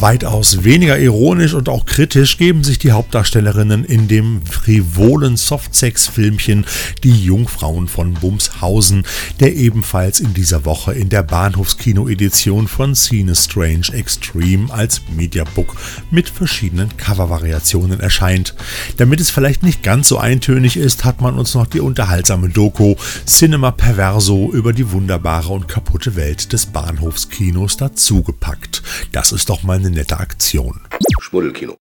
Weitaus 0.00 0.62
weniger 0.62 0.96
ironisch 0.96 1.54
und 1.54 1.68
auch 1.68 1.84
kritisch 1.84 2.38
geben 2.38 2.62
sich 2.62 2.78
die 2.78 2.92
Hauptdarstellerinnen 2.92 3.84
in 3.84 4.06
dem 4.06 4.42
frivolen 4.42 5.36
Softsex-Filmchen 5.36 6.66
Die 7.02 7.24
Jungfrauen 7.24 7.88
von 7.88 8.14
Bumshausen, 8.14 9.04
der 9.40 9.56
ebenfalls 9.56 10.20
in 10.20 10.34
dieser 10.34 10.64
Woche 10.64 10.92
in 10.92 11.08
der 11.08 11.24
Bahnhofskino-Edition 11.24 12.68
von 12.68 12.94
Cine 12.94 13.34
Strange 13.34 13.88
Extreme 13.92 14.72
als 14.72 15.02
Mediabook 15.16 15.74
mit 16.12 16.28
verschiedenen 16.28 16.96
Covervariationen 16.96 17.98
erscheint. 17.98 18.54
Damit 18.98 19.20
es 19.20 19.30
vielleicht 19.30 19.64
nicht 19.64 19.82
ganz 19.82 20.06
so 20.06 20.18
eintönig 20.18 20.76
ist, 20.76 21.04
hat 21.04 21.20
man 21.20 21.36
uns 21.36 21.54
noch 21.54 21.66
die 21.66 21.80
unterhaltsame 21.80 22.50
Doku 22.50 22.94
Cinema 23.26 23.72
Perverso 23.72 24.52
über 24.52 24.72
die 24.72 24.92
wunderbare 24.92 25.52
und 25.52 25.66
kaputte 25.66 26.14
Welt 26.14 26.52
des 26.52 26.66
Bahnhofskinos 26.66 27.76
dazugepackt. 27.78 28.84
Das 29.10 29.32
ist 29.32 29.48
doch 29.50 29.64
mal 29.64 29.87
eine 29.88 29.96
nette 29.96 30.18
Aktion. 30.18 30.80
Schmuddelkino. 31.20 31.76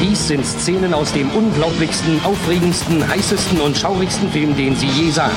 Dies 0.00 0.28
sind 0.28 0.44
Szenen 0.46 0.94
aus 0.94 1.12
dem 1.12 1.30
unglaublichsten, 1.30 2.24
aufregendsten, 2.24 3.06
heißesten 3.06 3.60
und 3.60 3.76
schaurigsten 3.76 4.30
Film, 4.30 4.56
den 4.56 4.74
Sie 4.74 4.86
je 4.86 5.10
sahen. 5.10 5.36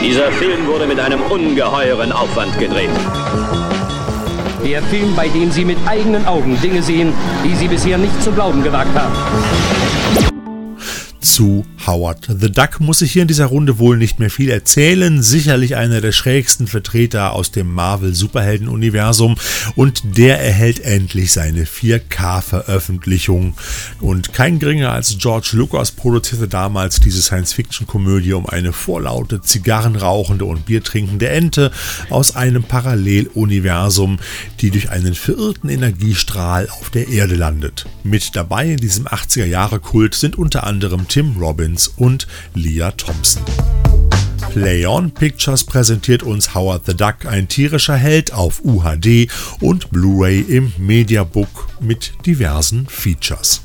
Dieser 0.00 0.30
Film 0.32 0.66
wurde 0.66 0.86
mit 0.86 1.00
einem 1.00 1.22
ungeheuren 1.22 2.12
Aufwand 2.12 2.58
gedreht. 2.58 2.90
Der 4.64 4.82
Film, 4.82 5.16
bei 5.16 5.28
dem 5.28 5.50
Sie 5.50 5.64
mit 5.64 5.78
eigenen 5.86 6.26
Augen 6.26 6.60
Dinge 6.60 6.82
sehen, 6.82 7.12
die 7.44 7.54
Sie 7.54 7.68
bisher 7.68 7.96
nicht 7.96 8.22
zu 8.22 8.30
glauben 8.32 8.62
gewagt 8.62 8.94
haben. 8.94 9.14
Zu 11.20 11.64
Howard 11.86 12.28
the 12.40 12.50
Duck 12.50 12.80
muss 12.80 13.02
ich 13.02 13.12
hier 13.12 13.22
in 13.22 13.28
dieser 13.28 13.46
Runde 13.46 13.78
wohl 13.78 13.96
nicht 13.96 14.20
mehr 14.20 14.30
viel 14.30 14.50
erzählen. 14.50 15.22
Sicherlich 15.22 15.76
einer 15.76 16.00
der 16.00 16.12
schrägsten 16.12 16.66
Vertreter 16.66 17.32
aus 17.32 17.50
dem 17.50 17.72
Marvel-Superhelden-Universum 17.72 19.36
und 19.74 20.16
der 20.16 20.40
erhält 20.40 20.80
endlich 20.80 21.32
seine 21.32 21.64
4K-Veröffentlichung. 21.64 23.54
Und 24.00 24.32
kein 24.32 24.58
geringer 24.58 24.92
als 24.92 25.16
George 25.18 25.50
Lucas 25.54 25.90
produzierte 25.90 26.46
damals 26.46 27.00
diese 27.00 27.20
Science-Fiction-Komödie 27.20 28.34
um 28.34 28.46
eine 28.46 28.72
vorlaute, 28.72 29.40
zigarrenrauchende 29.40 30.44
und 30.44 30.66
biertrinkende 30.66 31.28
Ente 31.28 31.72
aus 32.10 32.36
einem 32.36 32.62
Paralleluniversum, 32.62 34.18
die 34.60 34.70
durch 34.70 34.90
einen 34.90 35.14
verirrten 35.14 35.68
Energiestrahl 35.68 36.68
auf 36.68 36.90
der 36.90 37.08
Erde 37.08 37.34
landet. 37.34 37.86
Mit 38.04 38.36
dabei 38.36 38.66
in 38.70 38.76
diesem 38.76 39.06
80er-Jahre-Kult 39.06 40.14
sind 40.14 40.36
unter 40.38 40.64
anderem 40.64 41.08
Tim 41.08 41.36
Robbins 41.38 41.71
und 41.96 42.26
Leah 42.54 42.92
Thompson. 42.92 43.42
Play 44.50 44.86
On 44.86 45.10
Pictures 45.10 45.64
präsentiert 45.64 46.22
uns 46.22 46.54
Howard 46.54 46.84
the 46.84 46.94
Duck, 46.94 47.24
ein 47.26 47.48
tierischer 47.48 47.96
Held 47.96 48.32
auf 48.34 48.62
UHD 48.64 49.28
und 49.60 49.90
Blu-ray 49.90 50.40
im 50.40 50.72
Mediabook 50.76 51.68
mit 51.80 52.12
diversen 52.26 52.86
Features. 52.86 53.62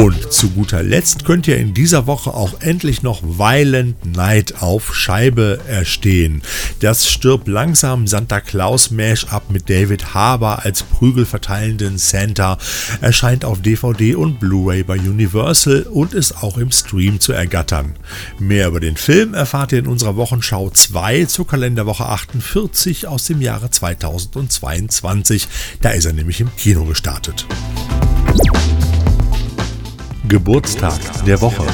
Und 0.00 0.32
zu 0.32 0.48
guter 0.48 0.82
Letzt 0.82 1.26
könnt 1.26 1.46
ihr 1.46 1.58
in 1.58 1.74
dieser 1.74 2.06
Woche 2.06 2.32
auch 2.32 2.62
endlich 2.62 3.02
noch 3.02 3.22
Violent 3.22 4.16
Night 4.16 4.62
auf 4.62 4.94
Scheibe 4.96 5.60
erstehen. 5.68 6.40
Das 6.80 7.10
stirbt 7.10 7.46
langsam 7.48 8.06
Santa 8.06 8.40
Claus 8.40 8.90
Mash-up 8.90 9.50
mit 9.50 9.68
David 9.68 10.14
Harbour 10.14 10.64
als 10.64 10.84
prügelverteilenden 10.84 11.98
Santa 11.98 12.56
erscheint 13.02 13.44
auf 13.44 13.60
DVD 13.60 14.14
und 14.14 14.40
Blu-ray 14.40 14.84
bei 14.84 14.98
Universal 14.98 15.82
und 15.82 16.14
ist 16.14 16.42
auch 16.42 16.56
im 16.56 16.72
Stream 16.72 17.20
zu 17.20 17.34
ergattern. 17.34 17.94
Mehr 18.38 18.68
über 18.68 18.80
den 18.80 18.96
Film 18.96 19.34
erfahrt 19.34 19.72
ihr 19.72 19.80
in 19.80 19.86
unserer 19.86 20.16
Wochenschau 20.16 20.70
2 20.70 21.26
zur 21.26 21.46
Kalenderwoche 21.46 22.06
48 22.06 23.06
aus 23.06 23.26
dem 23.26 23.42
Jahre 23.42 23.70
2022. 23.70 25.46
Da 25.82 25.90
ist 25.90 26.06
er 26.06 26.14
nämlich 26.14 26.40
im 26.40 26.48
Kino 26.56 26.86
gestartet. 26.86 27.46
Geburtstag 30.30 31.24
der 31.26 31.40
Woche. 31.40 31.66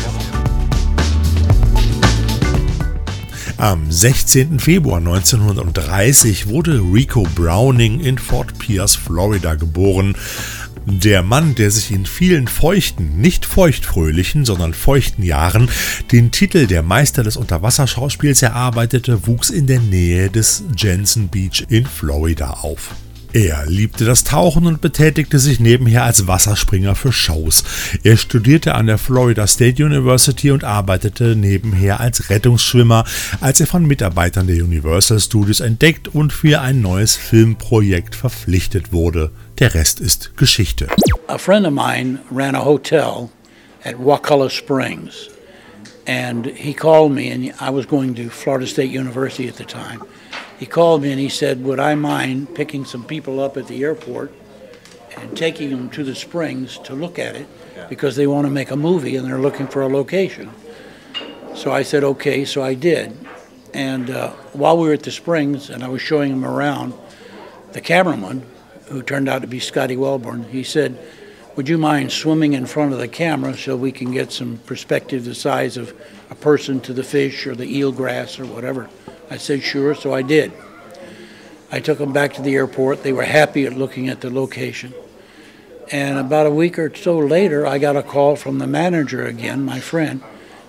Am 3.59 3.93
16. 3.93 4.59
Februar 4.61 4.97
1930 4.97 6.49
wurde 6.49 6.81
Rico 6.81 7.29
Browning 7.35 8.01
in 8.01 8.17
Fort 8.17 8.59
Pierce, 8.59 8.97
Florida 8.97 9.57
geboren. 9.57 10.17
Der 10.87 11.23
Mann, 11.23 11.55
der 11.55 11.71
sich 11.71 11.91
in 11.91 12.07
vielen 12.07 12.49
feuchten, 12.49 13.21
nicht 13.21 13.45
feuchtfröhlichen, 13.45 14.47
sondern 14.47 14.73
feuchten 14.73 15.23
Jahren 15.23 15.69
den 16.11 16.31
Titel 16.31 16.67
der 16.67 16.83
Meister 16.83 17.23
des 17.23 17.37
Unterwasserschauspiels 17.37 18.41
erarbeitete, 18.41 19.27
wuchs 19.27 19.51
in 19.51 19.67
der 19.67 19.81
Nähe 19.81 20.31
des 20.31 20.65
Jensen 20.75 21.29
Beach 21.29 21.67
in 21.69 21.85
Florida 21.85 22.53
auf. 22.63 22.95
Er 23.37 23.67
liebte 23.67 24.07
das 24.07 24.25
Tauchen 24.25 24.65
und 24.65 24.81
betätigte 24.81 25.39
sich 25.39 25.61
nebenher 25.61 26.05
als 26.05 26.27
Wasserspringer 26.27 26.95
für 26.95 27.13
Shows. 27.13 27.65
Er 28.03 28.17
studierte 28.17 28.75
an 28.75 28.87
der 28.87 28.97
Florida 28.97 29.47
State 29.47 29.85
University 29.85 30.53
und 30.53 30.65
arbeitete 30.65 31.37
nebenher 31.37 32.01
als 32.01 32.31
Rettungsschwimmer, 32.31 33.05
als 33.43 33.61
er 33.61 33.67
von 33.67 33.85
Mitarbeitern 33.85 34.47
der 34.47 34.65
Universal 34.65 35.21
Studios 35.21 35.61
entdeckt 35.61 36.09
und 36.09 36.33
für 36.33 36.63
ein 36.63 36.81
neues 36.81 37.15
Filmprojekt 37.17 38.15
verpflichtet 38.15 38.95
wurde. 38.95 39.33
Der 39.59 39.75
Rest 39.75 40.01
ist 40.01 40.35
Geschichte. 40.39 40.89
A 41.27 41.37
friend 41.37 41.67
of 41.67 41.75
mine 41.75 42.21
ran 42.31 42.55
a 42.55 42.65
hotel 42.65 43.29
at 43.85 43.97
Wakulla 43.99 44.49
Springs 44.49 45.29
and 46.07 46.47
he 46.47 46.73
called 46.73 47.13
me 47.13 47.31
and 47.31 47.53
I 47.61 47.71
was 47.71 47.87
going 47.87 48.15
to 48.15 48.31
Florida 48.31 48.67
State 48.67 48.99
University 48.99 49.47
at 49.47 49.57
the 49.59 49.67
time. 49.67 50.01
He 50.59 50.67
called 50.67 51.03
me 51.03 51.11
and 51.11 51.21
he 51.21 51.29
said, 51.29 51.63
Would 51.65 51.79
I 51.79 51.95
mind 51.95 52.55
picking 52.55 52.85
some 52.85 53.05
people 53.05 53.41
up 53.41 53.57
at 53.57 53.67
the 53.67 53.83
airport 53.85 54.33
and 55.17 55.37
taking 55.37 55.71
them 55.71 55.91
to 55.91 56.05
the 56.05 56.15
springs 56.15 56.79
to 56.79 56.95
look 56.95 57.19
at 57.19 57.37
it 57.37 57.47
because 57.89 58.17
they 58.17 58.27
want 58.27 58.47
to 58.47 58.51
make 58.51 58.71
a 58.71 58.77
movie 58.77 59.17
and 59.17 59.27
they're 59.27 59.39
looking 59.39 59.67
for 59.67 59.83
a 59.83 59.89
location? 59.89 60.51
So 61.55 61.73
I 61.73 61.83
said, 61.83 62.05
Okay, 62.05 62.45
so 62.45 62.63
I 62.63 62.75
did. 62.75 63.17
And 63.75 64.09
uh, 64.09 64.31
while 64.53 64.79
we 64.79 64.89
were 64.89 64.95
at 64.95 65.03
the 65.03 65.11
springs 65.11 65.69
and 65.69 65.85
I 65.85 65.89
was 65.89 66.01
showing 66.01 66.33
him 66.33 66.45
around, 66.45 66.95
the 67.73 67.81
cameraman, 67.83 68.47
who 68.87 69.03
turned 69.03 69.29
out 69.29 69.43
to 69.43 69.49
be 69.49 69.61
Scotty 69.61 69.97
Wellborn, 69.97 70.45
he 70.45 70.63
said, 70.63 70.99
Would 71.57 71.69
you 71.69 71.77
mind 71.77 72.13
swimming 72.13 72.55
in 72.55 72.65
front 72.65 72.95
of 72.95 72.99
the 72.99 73.09
camera 73.09 73.55
so 73.55 73.77
we 73.77 73.93
can 73.93 74.13
get 74.13 74.33
some 74.33 74.59
perspective 74.65 75.27
the 75.27 75.35
size 75.35 75.77
of 75.77 75.95
a 76.31 76.35
person 76.35 76.81
to 76.83 76.95
the 76.95 77.03
fish 77.03 77.47
or 77.47 77.55
the 77.55 77.67
eelgrass 77.67 78.41
or 78.41 78.47
whatever? 78.47 78.89
I 79.31 79.39
said, 79.39 79.63
sure, 79.63 79.95
so 79.95 80.15
I 80.15 80.23
did. 80.23 80.53
I 81.71 81.81
took 81.81 81.99
them 81.99 82.13
back 82.13 82.35
to 82.35 82.43
the 82.43 82.55
airport. 82.55 83.03
They 83.03 83.13
were 83.13 83.25
happy 83.25 83.67
at 83.67 83.73
looking 83.73 84.09
at 84.09 84.21
the 84.21 84.31
location. 84.31 84.95
And 85.91 86.19
about 86.19 86.47
a 86.47 86.51
week 86.51 86.79
or 86.79 86.95
so 86.95 87.19
later, 87.19 87.67
I 87.67 87.79
got 87.79 87.97
a 87.97 88.03
call 88.03 88.37
from 88.37 88.59
the 88.59 88.67
manager 88.67 89.27
again, 89.27 89.65
my 89.65 89.81
friend, 89.81 90.23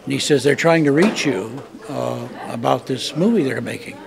and 0.03 0.13
he 0.13 0.19
says, 0.19 0.43
They're 0.43 0.55
trying 0.55 0.83
to 0.85 0.91
reach 0.91 1.25
you 1.25 1.63
uh, 1.89 2.27
about 2.49 2.87
this 2.87 3.15
movie 3.15 3.43
they're 3.43 3.61
making. 3.61 3.97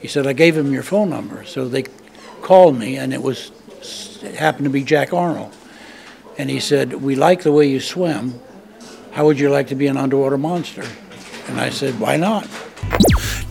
He 0.00 0.08
said, 0.08 0.26
I 0.26 0.32
gave 0.32 0.56
him 0.56 0.72
your 0.72 0.82
phone 0.82 1.10
number. 1.10 1.44
So 1.44 1.68
they 1.68 1.84
called 2.42 2.78
me, 2.78 2.96
and 2.96 3.12
it 3.12 3.22
was 3.22 3.52
it 4.22 4.34
happened 4.34 4.64
to 4.64 4.70
be 4.70 4.82
Jack 4.82 5.12
Arnold. 5.12 5.54
And 6.38 6.50
he 6.50 6.60
said, 6.60 6.94
We 6.94 7.14
like 7.14 7.42
the 7.42 7.52
way 7.52 7.68
you 7.68 7.80
swim. 7.80 8.40
How 9.12 9.24
would 9.26 9.38
you 9.38 9.50
like 9.50 9.68
to 9.68 9.74
be 9.74 9.86
an 9.86 9.96
underwater 9.96 10.36
monster? 10.36 10.84
And 11.46 11.60
I 11.60 11.70
said, 11.70 11.98
Why 12.00 12.16
not? 12.16 12.48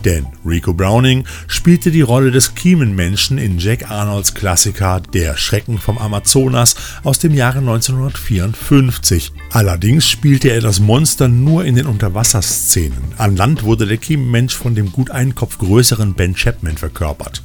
Denn 0.06 0.24
Rico 0.46 0.72
Browning 0.72 1.24
spielte 1.48 1.90
die 1.90 2.00
Rolle 2.00 2.30
des 2.30 2.54
Kiemenmenschen 2.54 3.38
in 3.38 3.58
Jack 3.58 3.90
Arnolds 3.90 4.34
Klassiker 4.34 5.00
Der 5.00 5.36
Schrecken 5.36 5.78
vom 5.78 5.98
Amazonas 5.98 6.76
aus 7.02 7.18
dem 7.18 7.34
Jahre 7.34 7.58
1954. 7.58 9.32
Allerdings 9.50 10.08
spielte 10.08 10.50
er 10.50 10.60
das 10.60 10.78
Monster 10.78 11.26
nur 11.26 11.64
in 11.64 11.74
den 11.74 11.86
Unterwasserszenen. 11.86 13.02
An 13.18 13.34
Land 13.34 13.64
wurde 13.64 13.84
der 13.84 13.96
Kiemenmensch 13.96 14.54
von 14.54 14.76
dem 14.76 14.92
gut 14.92 15.10
einen 15.10 15.34
Kopf 15.34 15.58
größeren 15.58 16.14
Ben 16.14 16.36
Chapman 16.36 16.76
verkörpert. 16.76 17.42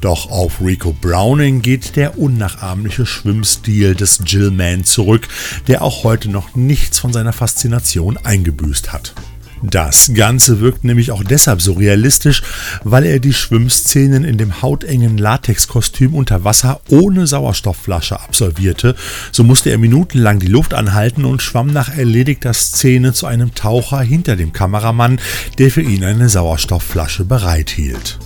Doch 0.00 0.32
auf 0.32 0.60
Rico 0.60 0.92
Browning 0.92 1.62
geht 1.62 1.94
der 1.94 2.18
unnachahmliche 2.18 3.06
Schwimmstil 3.06 3.94
des 3.94 4.22
Jill 4.26 4.50
Man 4.50 4.82
zurück, 4.82 5.28
der 5.68 5.82
auch 5.82 6.02
heute 6.02 6.28
noch 6.28 6.56
nichts 6.56 6.98
von 6.98 7.12
seiner 7.12 7.32
Faszination 7.32 8.16
eingebüßt 8.16 8.92
hat. 8.92 9.14
Das 9.62 10.12
Ganze 10.14 10.60
wirkt 10.60 10.84
nämlich 10.84 11.10
auch 11.10 11.22
deshalb 11.22 11.60
so 11.60 11.74
realistisch, 11.74 12.42
weil 12.82 13.04
er 13.04 13.18
die 13.18 13.34
Schwimmszenen 13.34 14.24
in 14.24 14.38
dem 14.38 14.62
hautengen 14.62 15.18
Latexkostüm 15.18 16.14
unter 16.14 16.44
Wasser 16.44 16.80
ohne 16.88 17.26
Sauerstoffflasche 17.26 18.18
absolvierte. 18.18 18.94
So 19.32 19.44
musste 19.44 19.70
er 19.70 19.78
minutenlang 19.78 20.38
die 20.38 20.46
Luft 20.46 20.72
anhalten 20.72 21.24
und 21.24 21.42
schwamm 21.42 21.72
nach 21.72 21.94
erledigter 21.94 22.54
Szene 22.54 23.12
zu 23.12 23.26
einem 23.26 23.54
Taucher 23.54 24.00
hinter 24.00 24.36
dem 24.36 24.52
Kameramann, 24.52 25.20
der 25.58 25.70
für 25.70 25.82
ihn 25.82 26.04
eine 26.04 26.28
Sauerstoffflasche 26.28 27.24
bereithielt. 27.24 28.18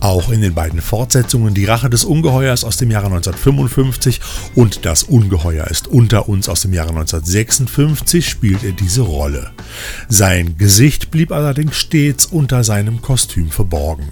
Auch 0.00 0.30
in 0.30 0.40
den 0.40 0.54
beiden 0.54 0.80
Fortsetzungen 0.80 1.52
Die 1.52 1.66
Rache 1.66 1.90
des 1.90 2.04
Ungeheuers 2.04 2.64
aus 2.64 2.78
dem 2.78 2.90
Jahre 2.90 3.06
1955 3.06 4.20
und 4.54 4.86
Das 4.86 5.02
Ungeheuer 5.02 5.66
ist 5.66 5.88
unter 5.88 6.28
uns 6.28 6.48
aus 6.48 6.62
dem 6.62 6.72
Jahre 6.72 6.90
1956 6.90 8.26
spielt 8.26 8.64
er 8.64 8.72
diese 8.72 9.02
Rolle. 9.02 9.50
Sein 10.08 10.56
Gesicht 10.56 11.10
blieb 11.10 11.32
allerdings 11.32 11.76
stets 11.76 12.24
unter 12.24 12.64
seinem 12.64 13.02
Kostüm 13.02 13.50
verborgen. 13.50 14.08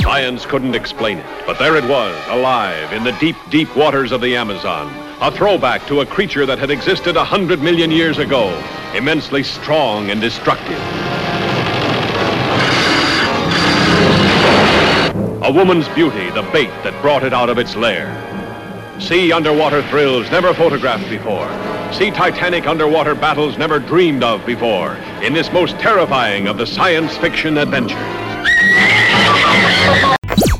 Science 0.00 0.44
couldn't 0.46 0.74
explain 0.74 1.18
it, 1.18 1.24
but 1.46 1.58
there 1.58 1.76
it 1.76 1.84
was, 1.84 2.14
alive 2.30 2.92
in 2.92 3.04
the 3.04 3.12
deep, 3.20 3.36
deep 3.50 3.68
waters 3.76 4.12
of 4.12 4.22
the 4.22 4.36
Amazon. 4.36 4.90
A 5.20 5.30
throwback 5.30 5.86
to 5.86 6.00
a 6.00 6.06
creature 6.06 6.46
that 6.46 6.58
had 6.58 6.70
existed 6.70 7.16
a 7.16 7.24
hundred 7.24 7.60
million 7.60 7.90
years 7.90 8.18
ago, 8.18 8.50
immensely 8.94 9.42
strong 9.42 10.10
and 10.10 10.20
destructive. 10.20 10.80
A 15.46 15.52
woman's 15.52 15.88
beauty, 15.90 16.28
the 16.30 16.42
bait 16.52 16.70
that 16.82 17.00
brought 17.00 17.22
it 17.22 17.32
out 17.32 17.48
of 17.48 17.56
its 17.56 17.76
lair. 17.76 18.10
See 18.98 19.30
underwater 19.32 19.80
thrills 19.90 20.28
never 20.32 20.52
photographed 20.52 21.08
before. 21.08 21.48
See 21.92 22.10
Titanic 22.10 22.66
underwater 22.66 23.14
battles 23.14 23.56
never 23.56 23.78
dreamed 23.78 24.24
of 24.24 24.44
before 24.44 24.96
in 25.22 25.34
this 25.34 25.52
most 25.52 25.78
terrifying 25.78 26.48
of 26.48 26.58
the 26.58 26.66
science 26.66 27.16
fiction 27.18 27.58
adventures. 27.58 27.96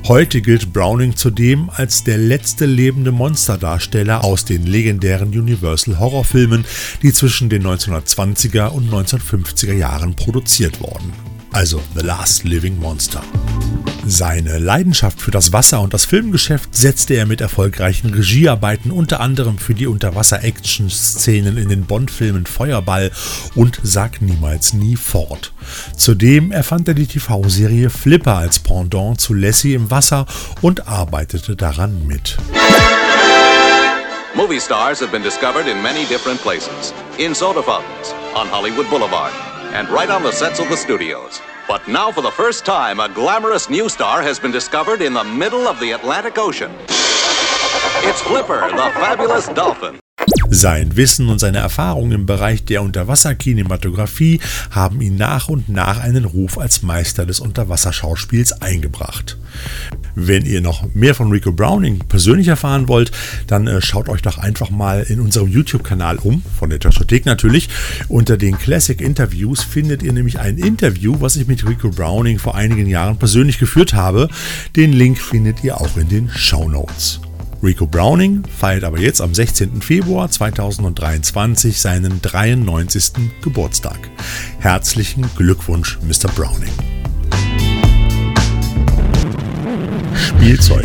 Heute 0.06 0.40
gilt 0.40 0.72
Browning 0.72 1.16
zudem 1.16 1.68
als 1.74 2.04
der 2.04 2.18
letzte 2.18 2.64
lebende 2.64 3.10
Monsterdarsteller 3.10 4.22
aus 4.22 4.44
den 4.44 4.66
legendären 4.66 5.30
Universal 5.30 5.98
Horrorfilmen, 5.98 6.64
die 7.02 7.12
zwischen 7.12 7.48
den 7.48 7.66
1920er 7.66 8.68
und 8.68 8.88
1950er 8.88 9.72
Jahren 9.72 10.14
produziert 10.14 10.80
wurden. 10.80 11.35
Also 11.56 11.80
The 11.94 12.04
Last 12.04 12.44
Living 12.44 12.78
Monster. 12.78 13.22
Seine 14.04 14.58
Leidenschaft 14.58 15.22
für 15.22 15.30
das 15.30 15.54
Wasser 15.54 15.80
und 15.80 15.94
das 15.94 16.04
Filmgeschäft 16.04 16.76
setzte 16.76 17.14
er 17.14 17.24
mit 17.24 17.40
erfolgreichen 17.40 18.12
Regiearbeiten 18.12 18.90
unter 18.90 19.20
anderem 19.20 19.56
für 19.56 19.72
die 19.72 19.86
Unterwasser-Action-Szenen 19.86 21.56
in 21.56 21.70
den 21.70 21.86
Bond-Filmen 21.86 22.44
Feuerball 22.44 23.10
und 23.54 23.80
Sag 23.82 24.20
niemals 24.20 24.74
nie 24.74 24.96
fort. 24.96 25.54
Zudem 25.96 26.52
erfand 26.52 26.88
er 26.88 26.94
die 26.94 27.06
TV-Serie 27.06 27.88
Flipper 27.88 28.36
als 28.36 28.58
Pendant 28.58 29.18
zu 29.18 29.32
Lassie 29.32 29.72
im 29.72 29.90
Wasser 29.90 30.26
und 30.60 30.86
arbeitete 30.86 31.56
daran 31.56 32.06
mit. 32.06 32.36
Movie 34.34 34.60
stars 34.60 35.00
have 35.00 35.10
been 35.10 35.22
discovered 35.22 35.66
in 35.66 35.80
many 35.80 36.04
different 36.04 36.38
places. 36.42 36.92
In 37.16 37.34
soda 37.34 37.62
fountains, 37.62 38.14
on 38.34 38.46
Hollywood 38.50 38.90
Boulevard, 38.90 39.32
and 39.76 39.90
right 39.90 40.08
on 40.08 40.22
the 40.22 40.32
sets 40.32 40.58
of 40.58 40.70
the 40.70 40.76
studios. 40.76 41.42
But 41.68 41.86
now, 41.86 42.10
for 42.10 42.22
the 42.22 42.30
first 42.30 42.64
time, 42.64 42.98
a 42.98 43.10
glamorous 43.10 43.68
new 43.68 43.90
star 43.90 44.22
has 44.22 44.40
been 44.40 44.50
discovered 44.50 45.02
in 45.02 45.12
the 45.12 45.22
middle 45.22 45.68
of 45.68 45.78
the 45.80 45.90
Atlantic 45.90 46.38
Ocean. 46.38 46.72
It's 48.08 48.22
Flipper, 48.22 48.60
the 48.70 48.90
fabulous 48.96 49.48
dolphin. 49.48 50.00
Sein 50.48 50.96
Wissen 50.96 51.28
und 51.28 51.38
seine 51.38 51.58
Erfahrungen 51.58 52.12
im 52.12 52.26
Bereich 52.26 52.64
der 52.64 52.82
Unterwasserkinematografie 52.82 54.40
haben 54.70 55.00
ihn 55.00 55.16
nach 55.16 55.48
und 55.48 55.68
nach 55.68 55.98
einen 55.98 56.24
Ruf 56.24 56.58
als 56.58 56.82
Meister 56.82 57.26
des 57.26 57.40
Unterwasserschauspiels 57.40 58.62
eingebracht. 58.62 59.36
Wenn 60.14 60.46
ihr 60.46 60.60
noch 60.60 60.94
mehr 60.94 61.14
von 61.14 61.30
Rico 61.30 61.52
Browning 61.52 61.98
persönlich 62.08 62.48
erfahren 62.48 62.88
wollt, 62.88 63.10
dann 63.46 63.66
äh, 63.66 63.82
schaut 63.82 64.08
euch 64.08 64.22
doch 64.22 64.38
einfach 64.38 64.70
mal 64.70 65.02
in 65.02 65.20
unserem 65.20 65.48
YouTube-Kanal 65.48 66.16
um, 66.18 66.42
von 66.58 66.70
der 66.70 66.80
Taschothek 66.80 67.26
natürlich. 67.26 67.68
Unter 68.08 68.36
den 68.36 68.56
Classic 68.58 69.00
Interviews 69.00 69.62
findet 69.62 70.02
ihr 70.02 70.12
nämlich 70.12 70.38
ein 70.38 70.58
Interview, 70.58 71.16
was 71.20 71.36
ich 71.36 71.46
mit 71.46 71.66
Rico 71.68 71.90
Browning 71.90 72.38
vor 72.38 72.54
einigen 72.54 72.86
Jahren 72.86 73.18
persönlich 73.18 73.58
geführt 73.58 73.94
habe. 73.94 74.28
Den 74.74 74.92
Link 74.92 75.18
findet 75.18 75.62
ihr 75.64 75.80
auch 75.80 75.96
in 75.96 76.08
den 76.08 76.30
Show 76.30 76.68
Notes. 76.68 77.20
Rico 77.62 77.86
Browning 77.86 78.44
feiert 78.46 78.84
aber 78.84 78.98
jetzt 78.98 79.20
am 79.20 79.34
16. 79.34 79.80
Februar 79.82 80.30
2023 80.30 81.80
seinen 81.80 82.20
93. 82.22 83.12
Geburtstag. 83.42 83.98
Herzlichen 84.58 85.24
Glückwunsch, 85.36 85.98
Mr. 86.02 86.28
Browning. 86.34 86.72
Spielzeug. 90.14 90.84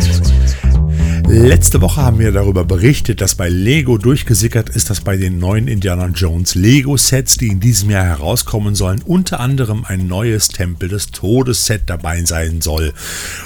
Letzte 1.34 1.80
Woche 1.80 2.02
haben 2.02 2.18
wir 2.18 2.30
darüber 2.30 2.66
berichtet, 2.66 3.22
dass 3.22 3.36
bei 3.36 3.48
Lego 3.48 3.96
durchgesickert 3.96 4.68
ist, 4.68 4.90
dass 4.90 5.00
bei 5.00 5.16
den 5.16 5.38
neuen 5.38 5.66
Indiana 5.66 6.08
Jones 6.08 6.54
Lego 6.54 6.98
Sets, 6.98 7.38
die 7.38 7.46
in 7.46 7.58
diesem 7.58 7.88
Jahr 7.88 8.04
herauskommen 8.04 8.74
sollen, 8.74 9.00
unter 9.02 9.40
anderem 9.40 9.86
ein 9.86 10.06
neues 10.06 10.48
Tempel 10.48 10.90
des 10.90 11.06
Todes 11.10 11.64
Set 11.64 11.84
dabei 11.86 12.22
sein 12.26 12.60
soll. 12.60 12.92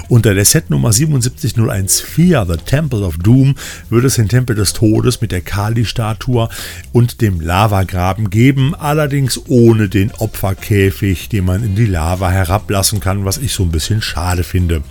Unter 0.09 0.35
der 0.35 0.45
Setnummer 0.45 0.93
77014, 0.93 2.45
The 2.49 2.57
Temple 2.57 3.03
of 3.03 3.19
Doom, 3.19 3.55
wird 3.89 4.05
es 4.05 4.17
den 4.17 4.29
Tempel 4.29 4.57
des 4.57 4.73
Todes 4.73 5.21
mit 5.21 5.31
der 5.31 5.43
Kali-Statue 5.43 6.49
und 6.91 7.21
dem 7.21 7.41
Lavagraben 7.41 8.31
geben, 8.31 8.75
allerdings 8.75 9.41
ohne 9.47 9.89
den 9.89 10.11
Opferkäfig, 10.11 11.29
den 11.29 11.45
man 11.45 11.63
in 11.63 11.77
die 11.77 11.87
Lava 11.87 12.33
herablassen 12.33 12.99
kann, 12.99 13.25
was 13.25 13.39
ich 13.39 13.53
so 13.53 13.63
ein 13.63 13.71
bisschen 13.71 14.03
schade 14.03 14.43
finde. 14.43 14.83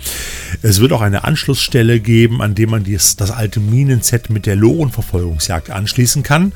Es 0.62 0.80
wird 0.80 0.92
auch 0.92 1.02
eine 1.02 1.24
Anschlussstelle 1.24 2.00
geben, 2.00 2.40
an 2.40 2.54
dem 2.54 2.70
man 2.70 2.85
dies, 2.86 3.16
das 3.16 3.30
alte 3.30 3.60
Minenset 3.60 4.30
mit 4.30 4.46
der 4.46 4.56
Lorenverfolgungsjagd 4.56 5.70
anschließen 5.70 6.22
kann. 6.22 6.52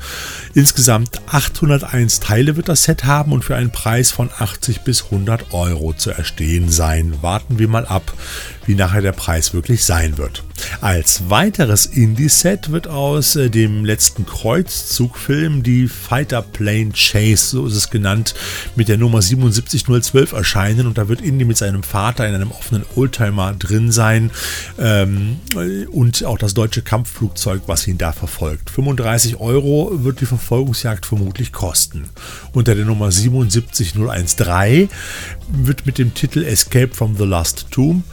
Insgesamt 0.53 1.21
801 1.27 2.19
Teile 2.19 2.55
wird 2.55 2.69
das 2.69 2.83
Set 2.83 3.03
haben 3.03 3.31
und 3.33 3.43
für 3.43 3.55
einen 3.55 3.71
Preis 3.71 4.11
von 4.11 4.29
80 4.37 4.81
bis 4.81 5.05
100 5.05 5.53
Euro 5.53 5.93
zu 5.93 6.11
erstehen 6.11 6.69
sein. 6.69 7.21
Warten 7.21 7.59
wir 7.59 7.67
mal 7.67 7.85
ab, 7.85 8.13
wie 8.65 8.75
nachher 8.75 9.01
der 9.01 9.11
Preis 9.11 9.53
wirklich 9.53 9.83
sein 9.83 10.17
wird. 10.17 10.43
Als 10.81 11.29
weiteres 11.29 11.85
Indie-Set 11.85 12.71
wird 12.71 12.87
aus 12.87 13.35
äh, 13.35 13.49
dem 13.49 13.85
letzten 13.85 14.25
Kreuzzugfilm 14.25 15.63
die 15.63 15.87
Fighter 15.87 16.41
Plane 16.41 16.91
Chase, 16.93 17.47
so 17.47 17.65
ist 17.65 17.75
es 17.75 17.89
genannt, 17.89 18.35
mit 18.75 18.87
der 18.87 18.97
Nummer 18.97 19.21
77012 19.21 20.33
erscheinen 20.33 20.87
und 20.87 20.97
da 20.97 21.07
wird 21.07 21.21
Indy 21.21 21.45
mit 21.45 21.57
seinem 21.57 21.83
Vater 21.83 22.27
in 22.27 22.35
einem 22.35 22.51
offenen 22.51 22.85
Oldtimer 22.95 23.53
drin 23.53 23.91
sein 23.91 24.31
ähm, 24.77 25.39
und 25.91 26.23
auch 26.25 26.37
das 26.37 26.53
deutsche 26.53 26.81
Kampfflugzeug, 26.81 27.63
was 27.67 27.87
ihn 27.87 27.97
da 27.97 28.11
verfolgt. 28.11 28.69
35 28.69 29.39
Euro 29.39 29.91
wird 30.03 30.21
die 30.21 30.25
Verfolgungsjagd 30.25 31.05
vermutlich 31.05 31.51
kosten. 31.51 32.09
Unter 32.53 32.75
der 32.75 32.85
Nummer 32.85 33.11
77013 33.11 34.89
wird 35.51 35.85
mit 35.85 35.97
dem 35.97 36.13
Titel 36.13 36.43
Escape 36.43 36.93
from 36.93 37.17
the 37.17 37.25
Last 37.25 37.67
Tomb 37.71 38.03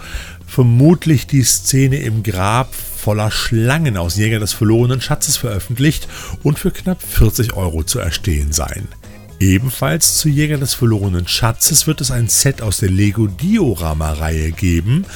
vermutlich 0.48 1.26
die 1.26 1.42
Szene 1.42 1.98
im 1.98 2.22
Grab 2.22 2.74
voller 2.74 3.30
Schlangen 3.30 3.96
aus 3.96 4.16
Jäger 4.16 4.40
des 4.40 4.52
verlorenen 4.52 5.00
Schatzes 5.00 5.37
veröffentlicht 5.37 6.08
und 6.42 6.58
für 6.58 6.72
knapp 6.72 7.00
40 7.02 7.52
Euro 7.54 7.84
zu 7.84 8.00
erstehen 8.00 8.52
sein. 8.52 8.88
Ebenfalls 9.40 10.16
zu 10.16 10.29
Jäger 10.29 10.59
des 10.59 10.74
verlorenen 10.74 11.29
Schatzes 11.29 11.87
wird 11.87 12.01
es 12.01 12.11
ein 12.11 12.29
Set 12.29 12.61
aus 12.61 12.79
der 12.79 12.90
Lego 12.90 13.29
Diorama-Reihe 13.29 14.51
geben, 14.51 15.07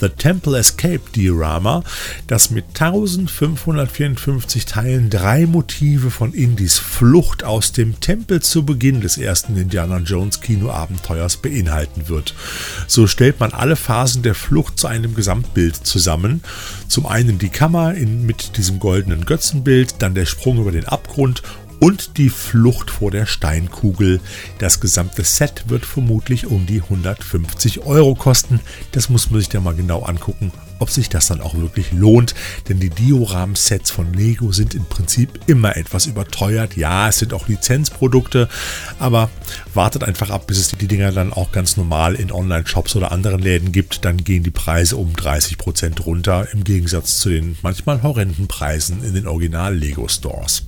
The 0.00 0.08
Temple 0.08 0.58
Escape 0.58 1.00
Diorama, 1.14 1.84
das 2.26 2.50
mit 2.50 2.64
1554 2.66 4.66
Teilen 4.66 5.10
drei 5.10 5.46
Motive 5.46 6.10
von 6.10 6.34
Indies 6.34 6.78
Flucht 6.78 7.44
aus 7.44 7.70
dem 7.70 8.00
Tempel 8.00 8.42
zu 8.42 8.66
Beginn 8.66 9.00
des 9.00 9.16
ersten 9.16 9.56
Indiana 9.56 9.98
Jones 9.98 10.40
Kinoabenteuers 10.40 11.36
beinhalten 11.36 12.08
wird. 12.08 12.34
So 12.88 13.06
stellt 13.06 13.38
man 13.38 13.52
alle 13.52 13.76
Phasen 13.76 14.22
der 14.22 14.34
Flucht 14.34 14.80
zu 14.80 14.88
einem 14.88 15.14
Gesamtbild 15.14 15.76
zusammen. 15.76 16.42
Zum 16.88 17.06
einen 17.06 17.38
die 17.38 17.48
Kammer 17.48 17.94
in, 17.94 18.26
mit 18.26 18.56
diesem 18.56 18.80
goldenen 18.80 19.24
Götzenbild, 19.24 19.96
dann 20.00 20.16
der 20.16 20.26
Sprung 20.26 20.58
über 20.58 20.72
den 20.72 20.86
Abgrund 20.86 21.42
und 21.80 22.16
die 22.18 22.30
Flucht 22.30 22.90
vor 22.90 23.10
der 23.10 23.26
Steinkugel. 23.26 24.20
Das 24.58 24.80
gesamte 24.80 25.24
Set 25.24 25.64
wird 25.68 25.86
vermutlich 25.86 26.46
um 26.46 26.66
die 26.66 26.82
150 26.82 27.80
Euro 27.86 28.14
kosten. 28.14 28.60
Das 28.92 29.08
muss 29.08 29.30
man 29.30 29.40
sich 29.40 29.48
dann 29.48 29.62
mal 29.62 29.74
genau 29.74 30.02
angucken, 30.02 30.52
ob 30.78 30.90
sich 30.90 31.08
das 31.08 31.26
dann 31.26 31.40
auch 31.40 31.54
wirklich 31.54 31.92
lohnt. 31.92 32.34
Denn 32.68 32.80
die 32.80 32.90
Dioram-Sets 32.90 33.90
von 33.90 34.12
Lego 34.12 34.52
sind 34.52 34.74
im 34.74 34.84
Prinzip 34.84 35.40
immer 35.46 35.76
etwas 35.76 36.06
überteuert. 36.06 36.76
Ja, 36.76 37.08
es 37.08 37.18
sind 37.18 37.32
auch 37.32 37.48
Lizenzprodukte, 37.48 38.48
aber 38.98 39.30
wartet 39.74 40.04
einfach 40.04 40.30
ab, 40.30 40.46
bis 40.46 40.58
es 40.58 40.72
die 40.72 40.88
Dinger 40.88 41.12
dann 41.12 41.32
auch 41.32 41.52
ganz 41.52 41.76
normal 41.76 42.14
in 42.14 42.32
Online-Shops 42.32 42.96
oder 42.96 43.12
anderen 43.12 43.40
Läden 43.40 43.72
gibt. 43.72 44.04
Dann 44.04 44.24
gehen 44.24 44.42
die 44.42 44.50
Preise 44.50 44.96
um 44.96 45.12
30% 45.14 46.02
runter, 46.02 46.48
im 46.52 46.64
Gegensatz 46.64 47.20
zu 47.20 47.28
den 47.28 47.56
manchmal 47.62 48.02
horrenden 48.02 48.48
Preisen 48.48 49.04
in 49.04 49.14
den 49.14 49.26
Original-Lego-Stores. 49.26 50.64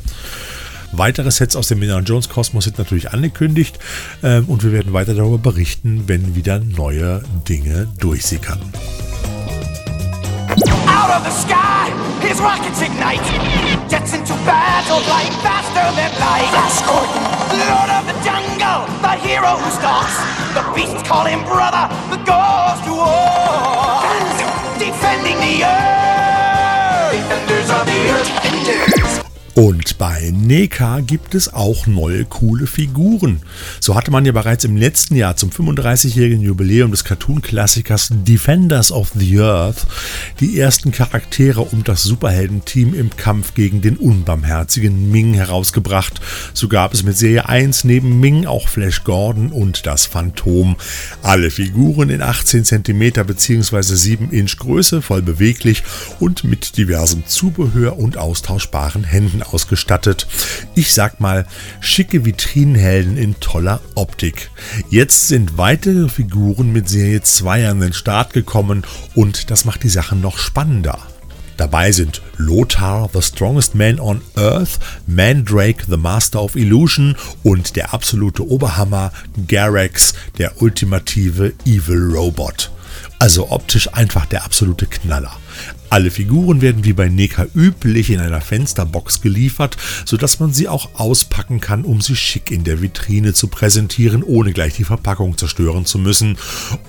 Weitere 0.92 1.30
Sets 1.30 1.56
aus 1.56 1.68
dem 1.68 1.80
Indiana 1.82 2.02
Jones 2.02 2.28
Kosmos 2.28 2.64
sind 2.64 2.78
natürlich 2.78 3.12
angekündigt 3.12 3.78
ähm, 4.22 4.46
und 4.46 4.64
wir 4.64 4.72
werden 4.72 4.92
weiter 4.92 5.14
darüber 5.14 5.38
berichten, 5.38 6.04
wenn 6.06 6.34
wieder 6.34 6.58
neue 6.58 7.22
Dinge 7.48 7.88
durchsickern. 7.98 8.60
Out 10.86 11.10
of 11.10 11.24
the 11.24 11.30
sky, 11.30 11.92
his 12.20 12.40
rockets 12.40 12.82
ignite. 12.82 13.22
Jets 13.88 14.14
into 14.14 14.34
battle, 14.44 14.98
flying 15.06 15.32
faster 15.42 15.94
than 15.94 16.10
light. 16.18 16.50
Flash 16.50 16.82
Gordon, 16.82 17.22
Lord 17.70 17.90
of 17.90 18.06
the 18.06 18.16
jungle, 18.24 18.86
the 19.00 19.14
hero 19.26 19.56
who 19.56 19.70
stalks. 19.70 20.16
The 20.54 20.64
beasts 20.74 21.08
call 21.08 21.24
him 21.24 21.44
brother, 21.44 21.88
the 22.10 22.18
ghost 22.26 22.84
who 22.84 22.96
walks. 22.96 24.38
Defending 24.78 25.38
the 25.38 25.64
earth. 25.64 26.09
Und 29.54 29.98
bei 29.98 30.32
NECA 30.32 31.00
gibt 31.00 31.34
es 31.34 31.52
auch 31.52 31.86
neue 31.86 32.24
coole 32.24 32.66
Figuren. 32.68 33.42
So 33.80 33.96
hatte 33.96 34.10
man 34.10 34.24
ja 34.24 34.32
bereits 34.32 34.64
im 34.64 34.76
letzten 34.76 35.16
Jahr 35.16 35.36
zum 35.36 35.50
35-jährigen 35.50 36.40
Jubiläum 36.40 36.92
des 36.92 37.04
Cartoon-Klassikers 37.04 38.10
Defenders 38.12 38.92
of 38.92 39.10
the 39.14 39.40
Earth 39.40 39.86
die 40.38 40.58
ersten 40.58 40.92
Charaktere 40.92 41.62
um 41.62 41.82
das 41.82 42.04
Superheldenteam 42.04 42.94
im 42.94 43.16
Kampf 43.16 43.54
gegen 43.54 43.80
den 43.80 43.96
unbarmherzigen 43.96 45.10
Ming 45.10 45.34
herausgebracht. 45.34 46.20
So 46.54 46.68
gab 46.68 46.94
es 46.94 47.02
mit 47.02 47.16
Serie 47.16 47.48
1 47.48 47.84
neben 47.84 48.20
Ming 48.20 48.46
auch 48.46 48.68
Flash 48.68 49.02
Gordon 49.02 49.50
und 49.50 49.84
das 49.84 50.06
Phantom. 50.06 50.76
Alle 51.22 51.50
Figuren 51.50 52.08
in 52.10 52.22
18 52.22 52.64
cm 52.64 53.26
bzw. 53.26 53.82
7 53.82 54.30
Inch 54.30 54.56
Größe, 54.58 55.02
voll 55.02 55.22
beweglich 55.22 55.82
und 56.20 56.44
mit 56.44 56.76
diversem 56.76 57.26
Zubehör 57.26 57.98
und 57.98 58.16
austauschbaren 58.16 59.04
Händen 59.04 59.42
ausgestattet. 59.52 60.26
Ich 60.74 60.94
sag 60.94 61.20
mal, 61.20 61.46
schicke 61.80 62.24
Vitrinenhelden 62.24 63.16
in 63.16 63.38
toller 63.40 63.80
Optik. 63.94 64.50
Jetzt 64.88 65.28
sind 65.28 65.58
weitere 65.58 66.08
Figuren 66.08 66.72
mit 66.72 66.88
Serie 66.88 67.22
2 67.22 67.68
an 67.68 67.80
den 67.80 67.92
Start 67.92 68.32
gekommen 68.32 68.84
und 69.14 69.50
das 69.50 69.64
macht 69.64 69.82
die 69.82 69.88
Sache 69.88 70.16
noch 70.16 70.38
spannender. 70.38 70.98
Dabei 71.60 71.92
sind 71.92 72.22
Lothar, 72.38 73.10
The 73.12 73.20
Strongest 73.20 73.74
Man 73.74 74.00
on 74.00 74.22
Earth, 74.34 74.78
Mandrake, 75.06 75.84
The 75.86 75.98
Master 75.98 76.42
of 76.42 76.56
Illusion 76.56 77.16
und 77.42 77.76
der 77.76 77.92
absolute 77.92 78.48
Oberhammer 78.48 79.12
Garax, 79.46 80.14
der 80.38 80.62
ultimative 80.62 81.52
Evil 81.66 82.14
Robot. 82.14 82.70
Also 83.18 83.50
optisch 83.50 83.92
einfach 83.92 84.24
der 84.24 84.46
absolute 84.46 84.86
Knaller. 84.86 85.36
Alle 85.90 86.12
Figuren 86.12 86.60
werden 86.60 86.84
wie 86.84 86.92
bei 86.92 87.08
NECA 87.08 87.48
üblich 87.52 88.10
in 88.10 88.20
einer 88.20 88.40
Fensterbox 88.40 89.22
geliefert, 89.22 89.76
sodass 90.04 90.38
man 90.38 90.52
sie 90.52 90.68
auch 90.68 90.88
auspacken 90.94 91.60
kann, 91.60 91.84
um 91.84 92.00
sie 92.00 92.14
schick 92.14 92.52
in 92.52 92.62
der 92.62 92.80
Vitrine 92.80 93.34
zu 93.34 93.48
präsentieren, 93.48 94.22
ohne 94.22 94.52
gleich 94.52 94.74
die 94.74 94.84
Verpackung 94.84 95.36
zerstören 95.36 95.86
zu 95.86 95.98
müssen. 95.98 96.38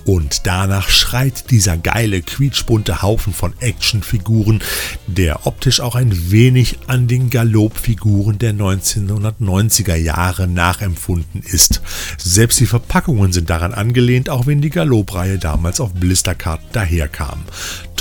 Und 0.05 0.45
danach 0.45 0.89
schreit 0.89 1.49
dieser 1.49 1.77
geile, 1.77 2.21
quietschbunte 2.21 3.01
Haufen 3.01 3.33
von 3.33 3.53
Actionfiguren, 3.59 4.61
der 5.07 5.47
optisch 5.47 5.79
auch 5.79 5.95
ein 5.95 6.31
wenig 6.31 6.77
an 6.85 7.07
den 7.07 7.31
Galop-Figuren 7.31 8.37
der 8.37 8.53
1990er 8.53 9.95
Jahre 9.95 10.47
nachempfunden 10.47 11.41
ist. 11.41 11.81
Selbst 12.19 12.59
die 12.59 12.67
Verpackungen 12.67 13.33
sind 13.33 13.49
daran 13.49 13.73
angelehnt, 13.73 14.29
auch 14.29 14.45
wenn 14.45 14.61
die 14.61 14.69
Galop-Reihe 14.69 15.39
damals 15.39 15.81
auf 15.81 15.91
Blisterkarten 15.95 16.67
daherkam. 16.71 17.41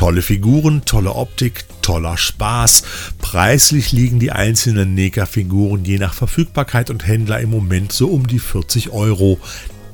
Tolle 0.00 0.22
Figuren, 0.22 0.80
tolle 0.86 1.12
Optik, 1.12 1.66
toller 1.82 2.16
Spaß. 2.16 2.84
Preislich 3.18 3.92
liegen 3.92 4.18
die 4.18 4.32
einzelnen 4.32 4.94
NECA-Figuren 4.94 5.84
je 5.84 5.98
nach 5.98 6.14
Verfügbarkeit 6.14 6.88
und 6.88 7.06
Händler 7.06 7.38
im 7.40 7.50
Moment 7.50 7.92
so 7.92 8.08
um 8.08 8.26
die 8.26 8.38
40 8.38 8.92
Euro. 8.92 9.38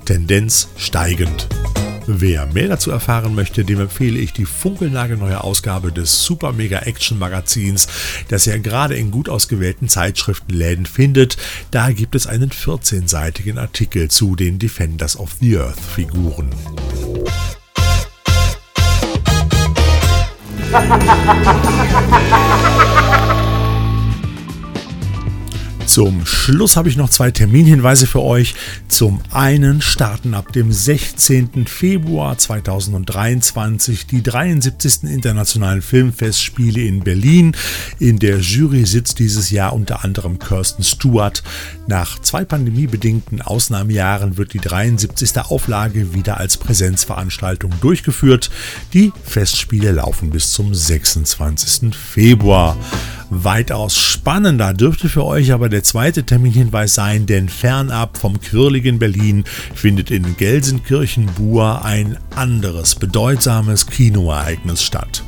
Tendenz 0.04 0.68
steigend. 0.76 1.48
Wer 2.06 2.46
mehr 2.46 2.68
dazu 2.68 2.92
erfahren 2.92 3.34
möchte, 3.34 3.64
dem 3.64 3.80
empfehle 3.80 4.20
ich 4.20 4.32
die 4.32 4.44
funkelnagelneue 4.44 5.42
Ausgabe 5.42 5.90
des 5.90 6.24
Super 6.24 6.52
Mega 6.52 6.78
Action 6.78 7.18
Magazins, 7.18 7.88
das 8.28 8.46
ihr 8.46 8.60
gerade 8.60 8.94
in 8.94 9.10
gut 9.10 9.28
ausgewählten 9.28 9.88
Zeitschriftenläden 9.88 10.86
findet. 10.86 11.36
Da 11.72 11.90
gibt 11.90 12.14
es 12.14 12.28
einen 12.28 12.50
14-seitigen 12.50 13.58
Artikel 13.58 14.08
zu 14.08 14.36
den 14.36 14.60
Defenders 14.60 15.18
of 15.18 15.34
the 15.40 15.58
Earth 15.58 15.80
Figuren. 15.80 16.50
Hahaha. 20.72 22.56
Zum 25.86 26.26
Schluss 26.26 26.76
habe 26.76 26.88
ich 26.88 26.96
noch 26.96 27.08
zwei 27.10 27.30
Terminhinweise 27.30 28.06
für 28.06 28.20
euch. 28.20 28.54
Zum 28.88 29.20
einen 29.32 29.80
starten 29.80 30.34
ab 30.34 30.52
dem 30.52 30.72
16. 30.72 31.66
Februar 31.66 32.36
2023 32.36 34.06
die 34.06 34.22
73. 34.22 35.04
Internationalen 35.04 35.82
Filmfestspiele 35.82 36.82
in 36.82 37.00
Berlin. 37.00 37.56
In 38.00 38.18
der 38.18 38.40
Jury 38.40 38.84
sitzt 38.84 39.20
dieses 39.20 39.50
Jahr 39.50 39.72
unter 39.72 40.04
anderem 40.04 40.38
Kirsten 40.38 40.82
Stewart. 40.82 41.42
Nach 41.86 42.20
zwei 42.20 42.44
pandemiebedingten 42.44 43.40
Ausnahmejahren 43.40 44.36
wird 44.36 44.54
die 44.54 44.60
73. 44.60 45.38
Auflage 45.38 46.12
wieder 46.14 46.38
als 46.38 46.56
Präsenzveranstaltung 46.56 47.72
durchgeführt. 47.80 48.50
Die 48.92 49.12
Festspiele 49.24 49.92
laufen 49.92 50.30
bis 50.30 50.50
zum 50.50 50.74
26. 50.74 51.94
Februar. 51.94 52.76
Weitaus 53.30 53.96
spannender 53.96 54.72
dürfte 54.72 55.08
für 55.08 55.24
euch 55.24 55.52
aber 55.52 55.68
der 55.68 55.82
zweite 55.82 56.24
Terminhinweis 56.24 56.94
sein, 56.94 57.26
denn 57.26 57.48
fernab 57.48 58.18
vom 58.18 58.40
quirligen 58.40 58.98
Berlin 58.98 59.44
findet 59.74 60.10
in 60.10 60.36
Gelsenkirchen-Bur 60.36 61.84
ein 61.84 62.18
anderes 62.34 62.94
bedeutsames 62.94 63.86
Kinoereignis 63.86 64.82
statt. 64.82 65.24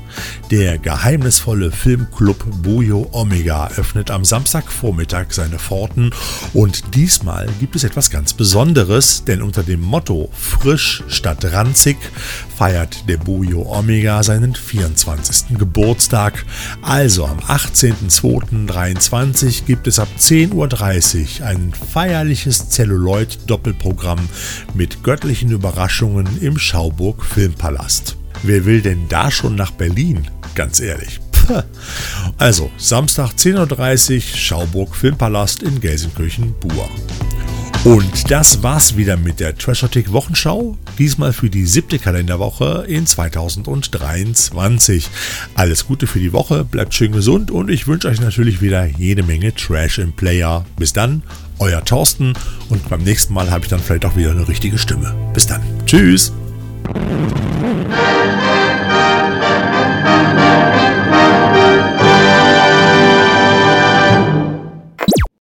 Der 0.51 0.79
geheimnisvolle 0.79 1.71
Filmclub 1.71 2.45
Bojo 2.63 3.09
Omega 3.13 3.69
öffnet 3.77 4.11
am 4.11 4.25
Samstagvormittag 4.25 5.27
seine 5.31 5.59
Pforten 5.59 6.11
und 6.55 6.95
diesmal 6.95 7.49
gibt 7.61 7.77
es 7.77 7.85
etwas 7.85 8.11
ganz 8.11 8.33
Besonderes, 8.33 9.25
denn 9.25 9.43
unter 9.43 9.63
dem 9.63 9.81
Motto 9.81 10.31
Frisch 10.33 11.03
statt 11.09 11.45
ranzig 11.45 11.99
feiert 12.57 13.09
der 13.09 13.19
Bojo 13.19 13.63
Omega 13.63 14.23
seinen 14.23 14.55
24. 14.55 15.59
Geburtstag. 15.59 16.45
Also 16.83 17.27
am 17.27 17.39
18.02.23 17.39 19.65
gibt 19.65 19.87
es 19.87 19.99
ab 19.99 20.09
10.30 20.19 21.41
Uhr 21.41 21.47
ein 21.47 21.73
feierliches 21.93 22.71
Celluloid-Doppelprogramm 22.71 24.29
mit 24.75 25.03
göttlichen 25.03 25.51
Überraschungen 25.51 26.27
im 26.41 26.59
Schauburg 26.59 27.25
Filmpalast. 27.25 28.18
Wer 28.43 28.65
will 28.65 28.83
denn 28.83 29.09
da 29.09 29.31
schon 29.31 29.57
nach 29.57 29.73
Berlin? 29.73 30.29
Ganz 30.55 30.81
ehrlich. 30.81 31.21
Also, 32.37 32.71
Samstag 32.77 33.33
10.30 33.33 34.17
Uhr, 34.17 34.37
Schauburg 34.37 34.95
Filmpalast 34.95 35.63
in 35.63 35.81
Gelsenkirchen-Bur. 35.81 36.89
Und 37.85 38.31
das 38.31 38.63
war's 38.63 38.97
wieder 38.97 39.17
mit 39.17 39.41
der 39.41 39.57
Trashotic 39.57 40.13
Wochenschau. 40.13 40.77
Diesmal 40.99 41.33
für 41.33 41.49
die 41.49 41.65
siebte 41.65 41.99
Kalenderwoche 41.99 42.85
in 42.89 43.07
2023. 43.07 45.09
Alles 45.55 45.87
Gute 45.87 46.07
für 46.07 46.19
die 46.19 46.33
Woche, 46.33 46.65
bleibt 46.65 46.95
schön 46.95 47.13
gesund 47.13 47.51
und 47.51 47.71
ich 47.71 47.87
wünsche 47.87 48.09
euch 48.09 48.21
natürlich 48.21 48.61
wieder 48.61 48.85
jede 48.85 49.23
Menge 49.23 49.55
Trash 49.55 49.99
im 49.99 50.13
Player. 50.13 50.67
Bis 50.77 50.93
dann, 50.93 51.23
euer 51.61 51.85
Thorsten 51.85 52.35
und 52.69 52.89
beim 52.89 53.05
nächsten 53.05 53.33
Mal 53.33 53.51
habe 53.51 53.65
ich 53.65 53.71
dann 53.71 53.81
vielleicht 53.81 54.05
auch 54.05 54.17
wieder 54.17 54.33
eine 54.33 54.49
richtige 54.49 54.77
Stimme. 54.77 55.15
Bis 55.33 55.47
dann. 55.47 55.63
Tschüss. 55.87 56.33
Thank 56.95 58.63
you. 58.63 58.68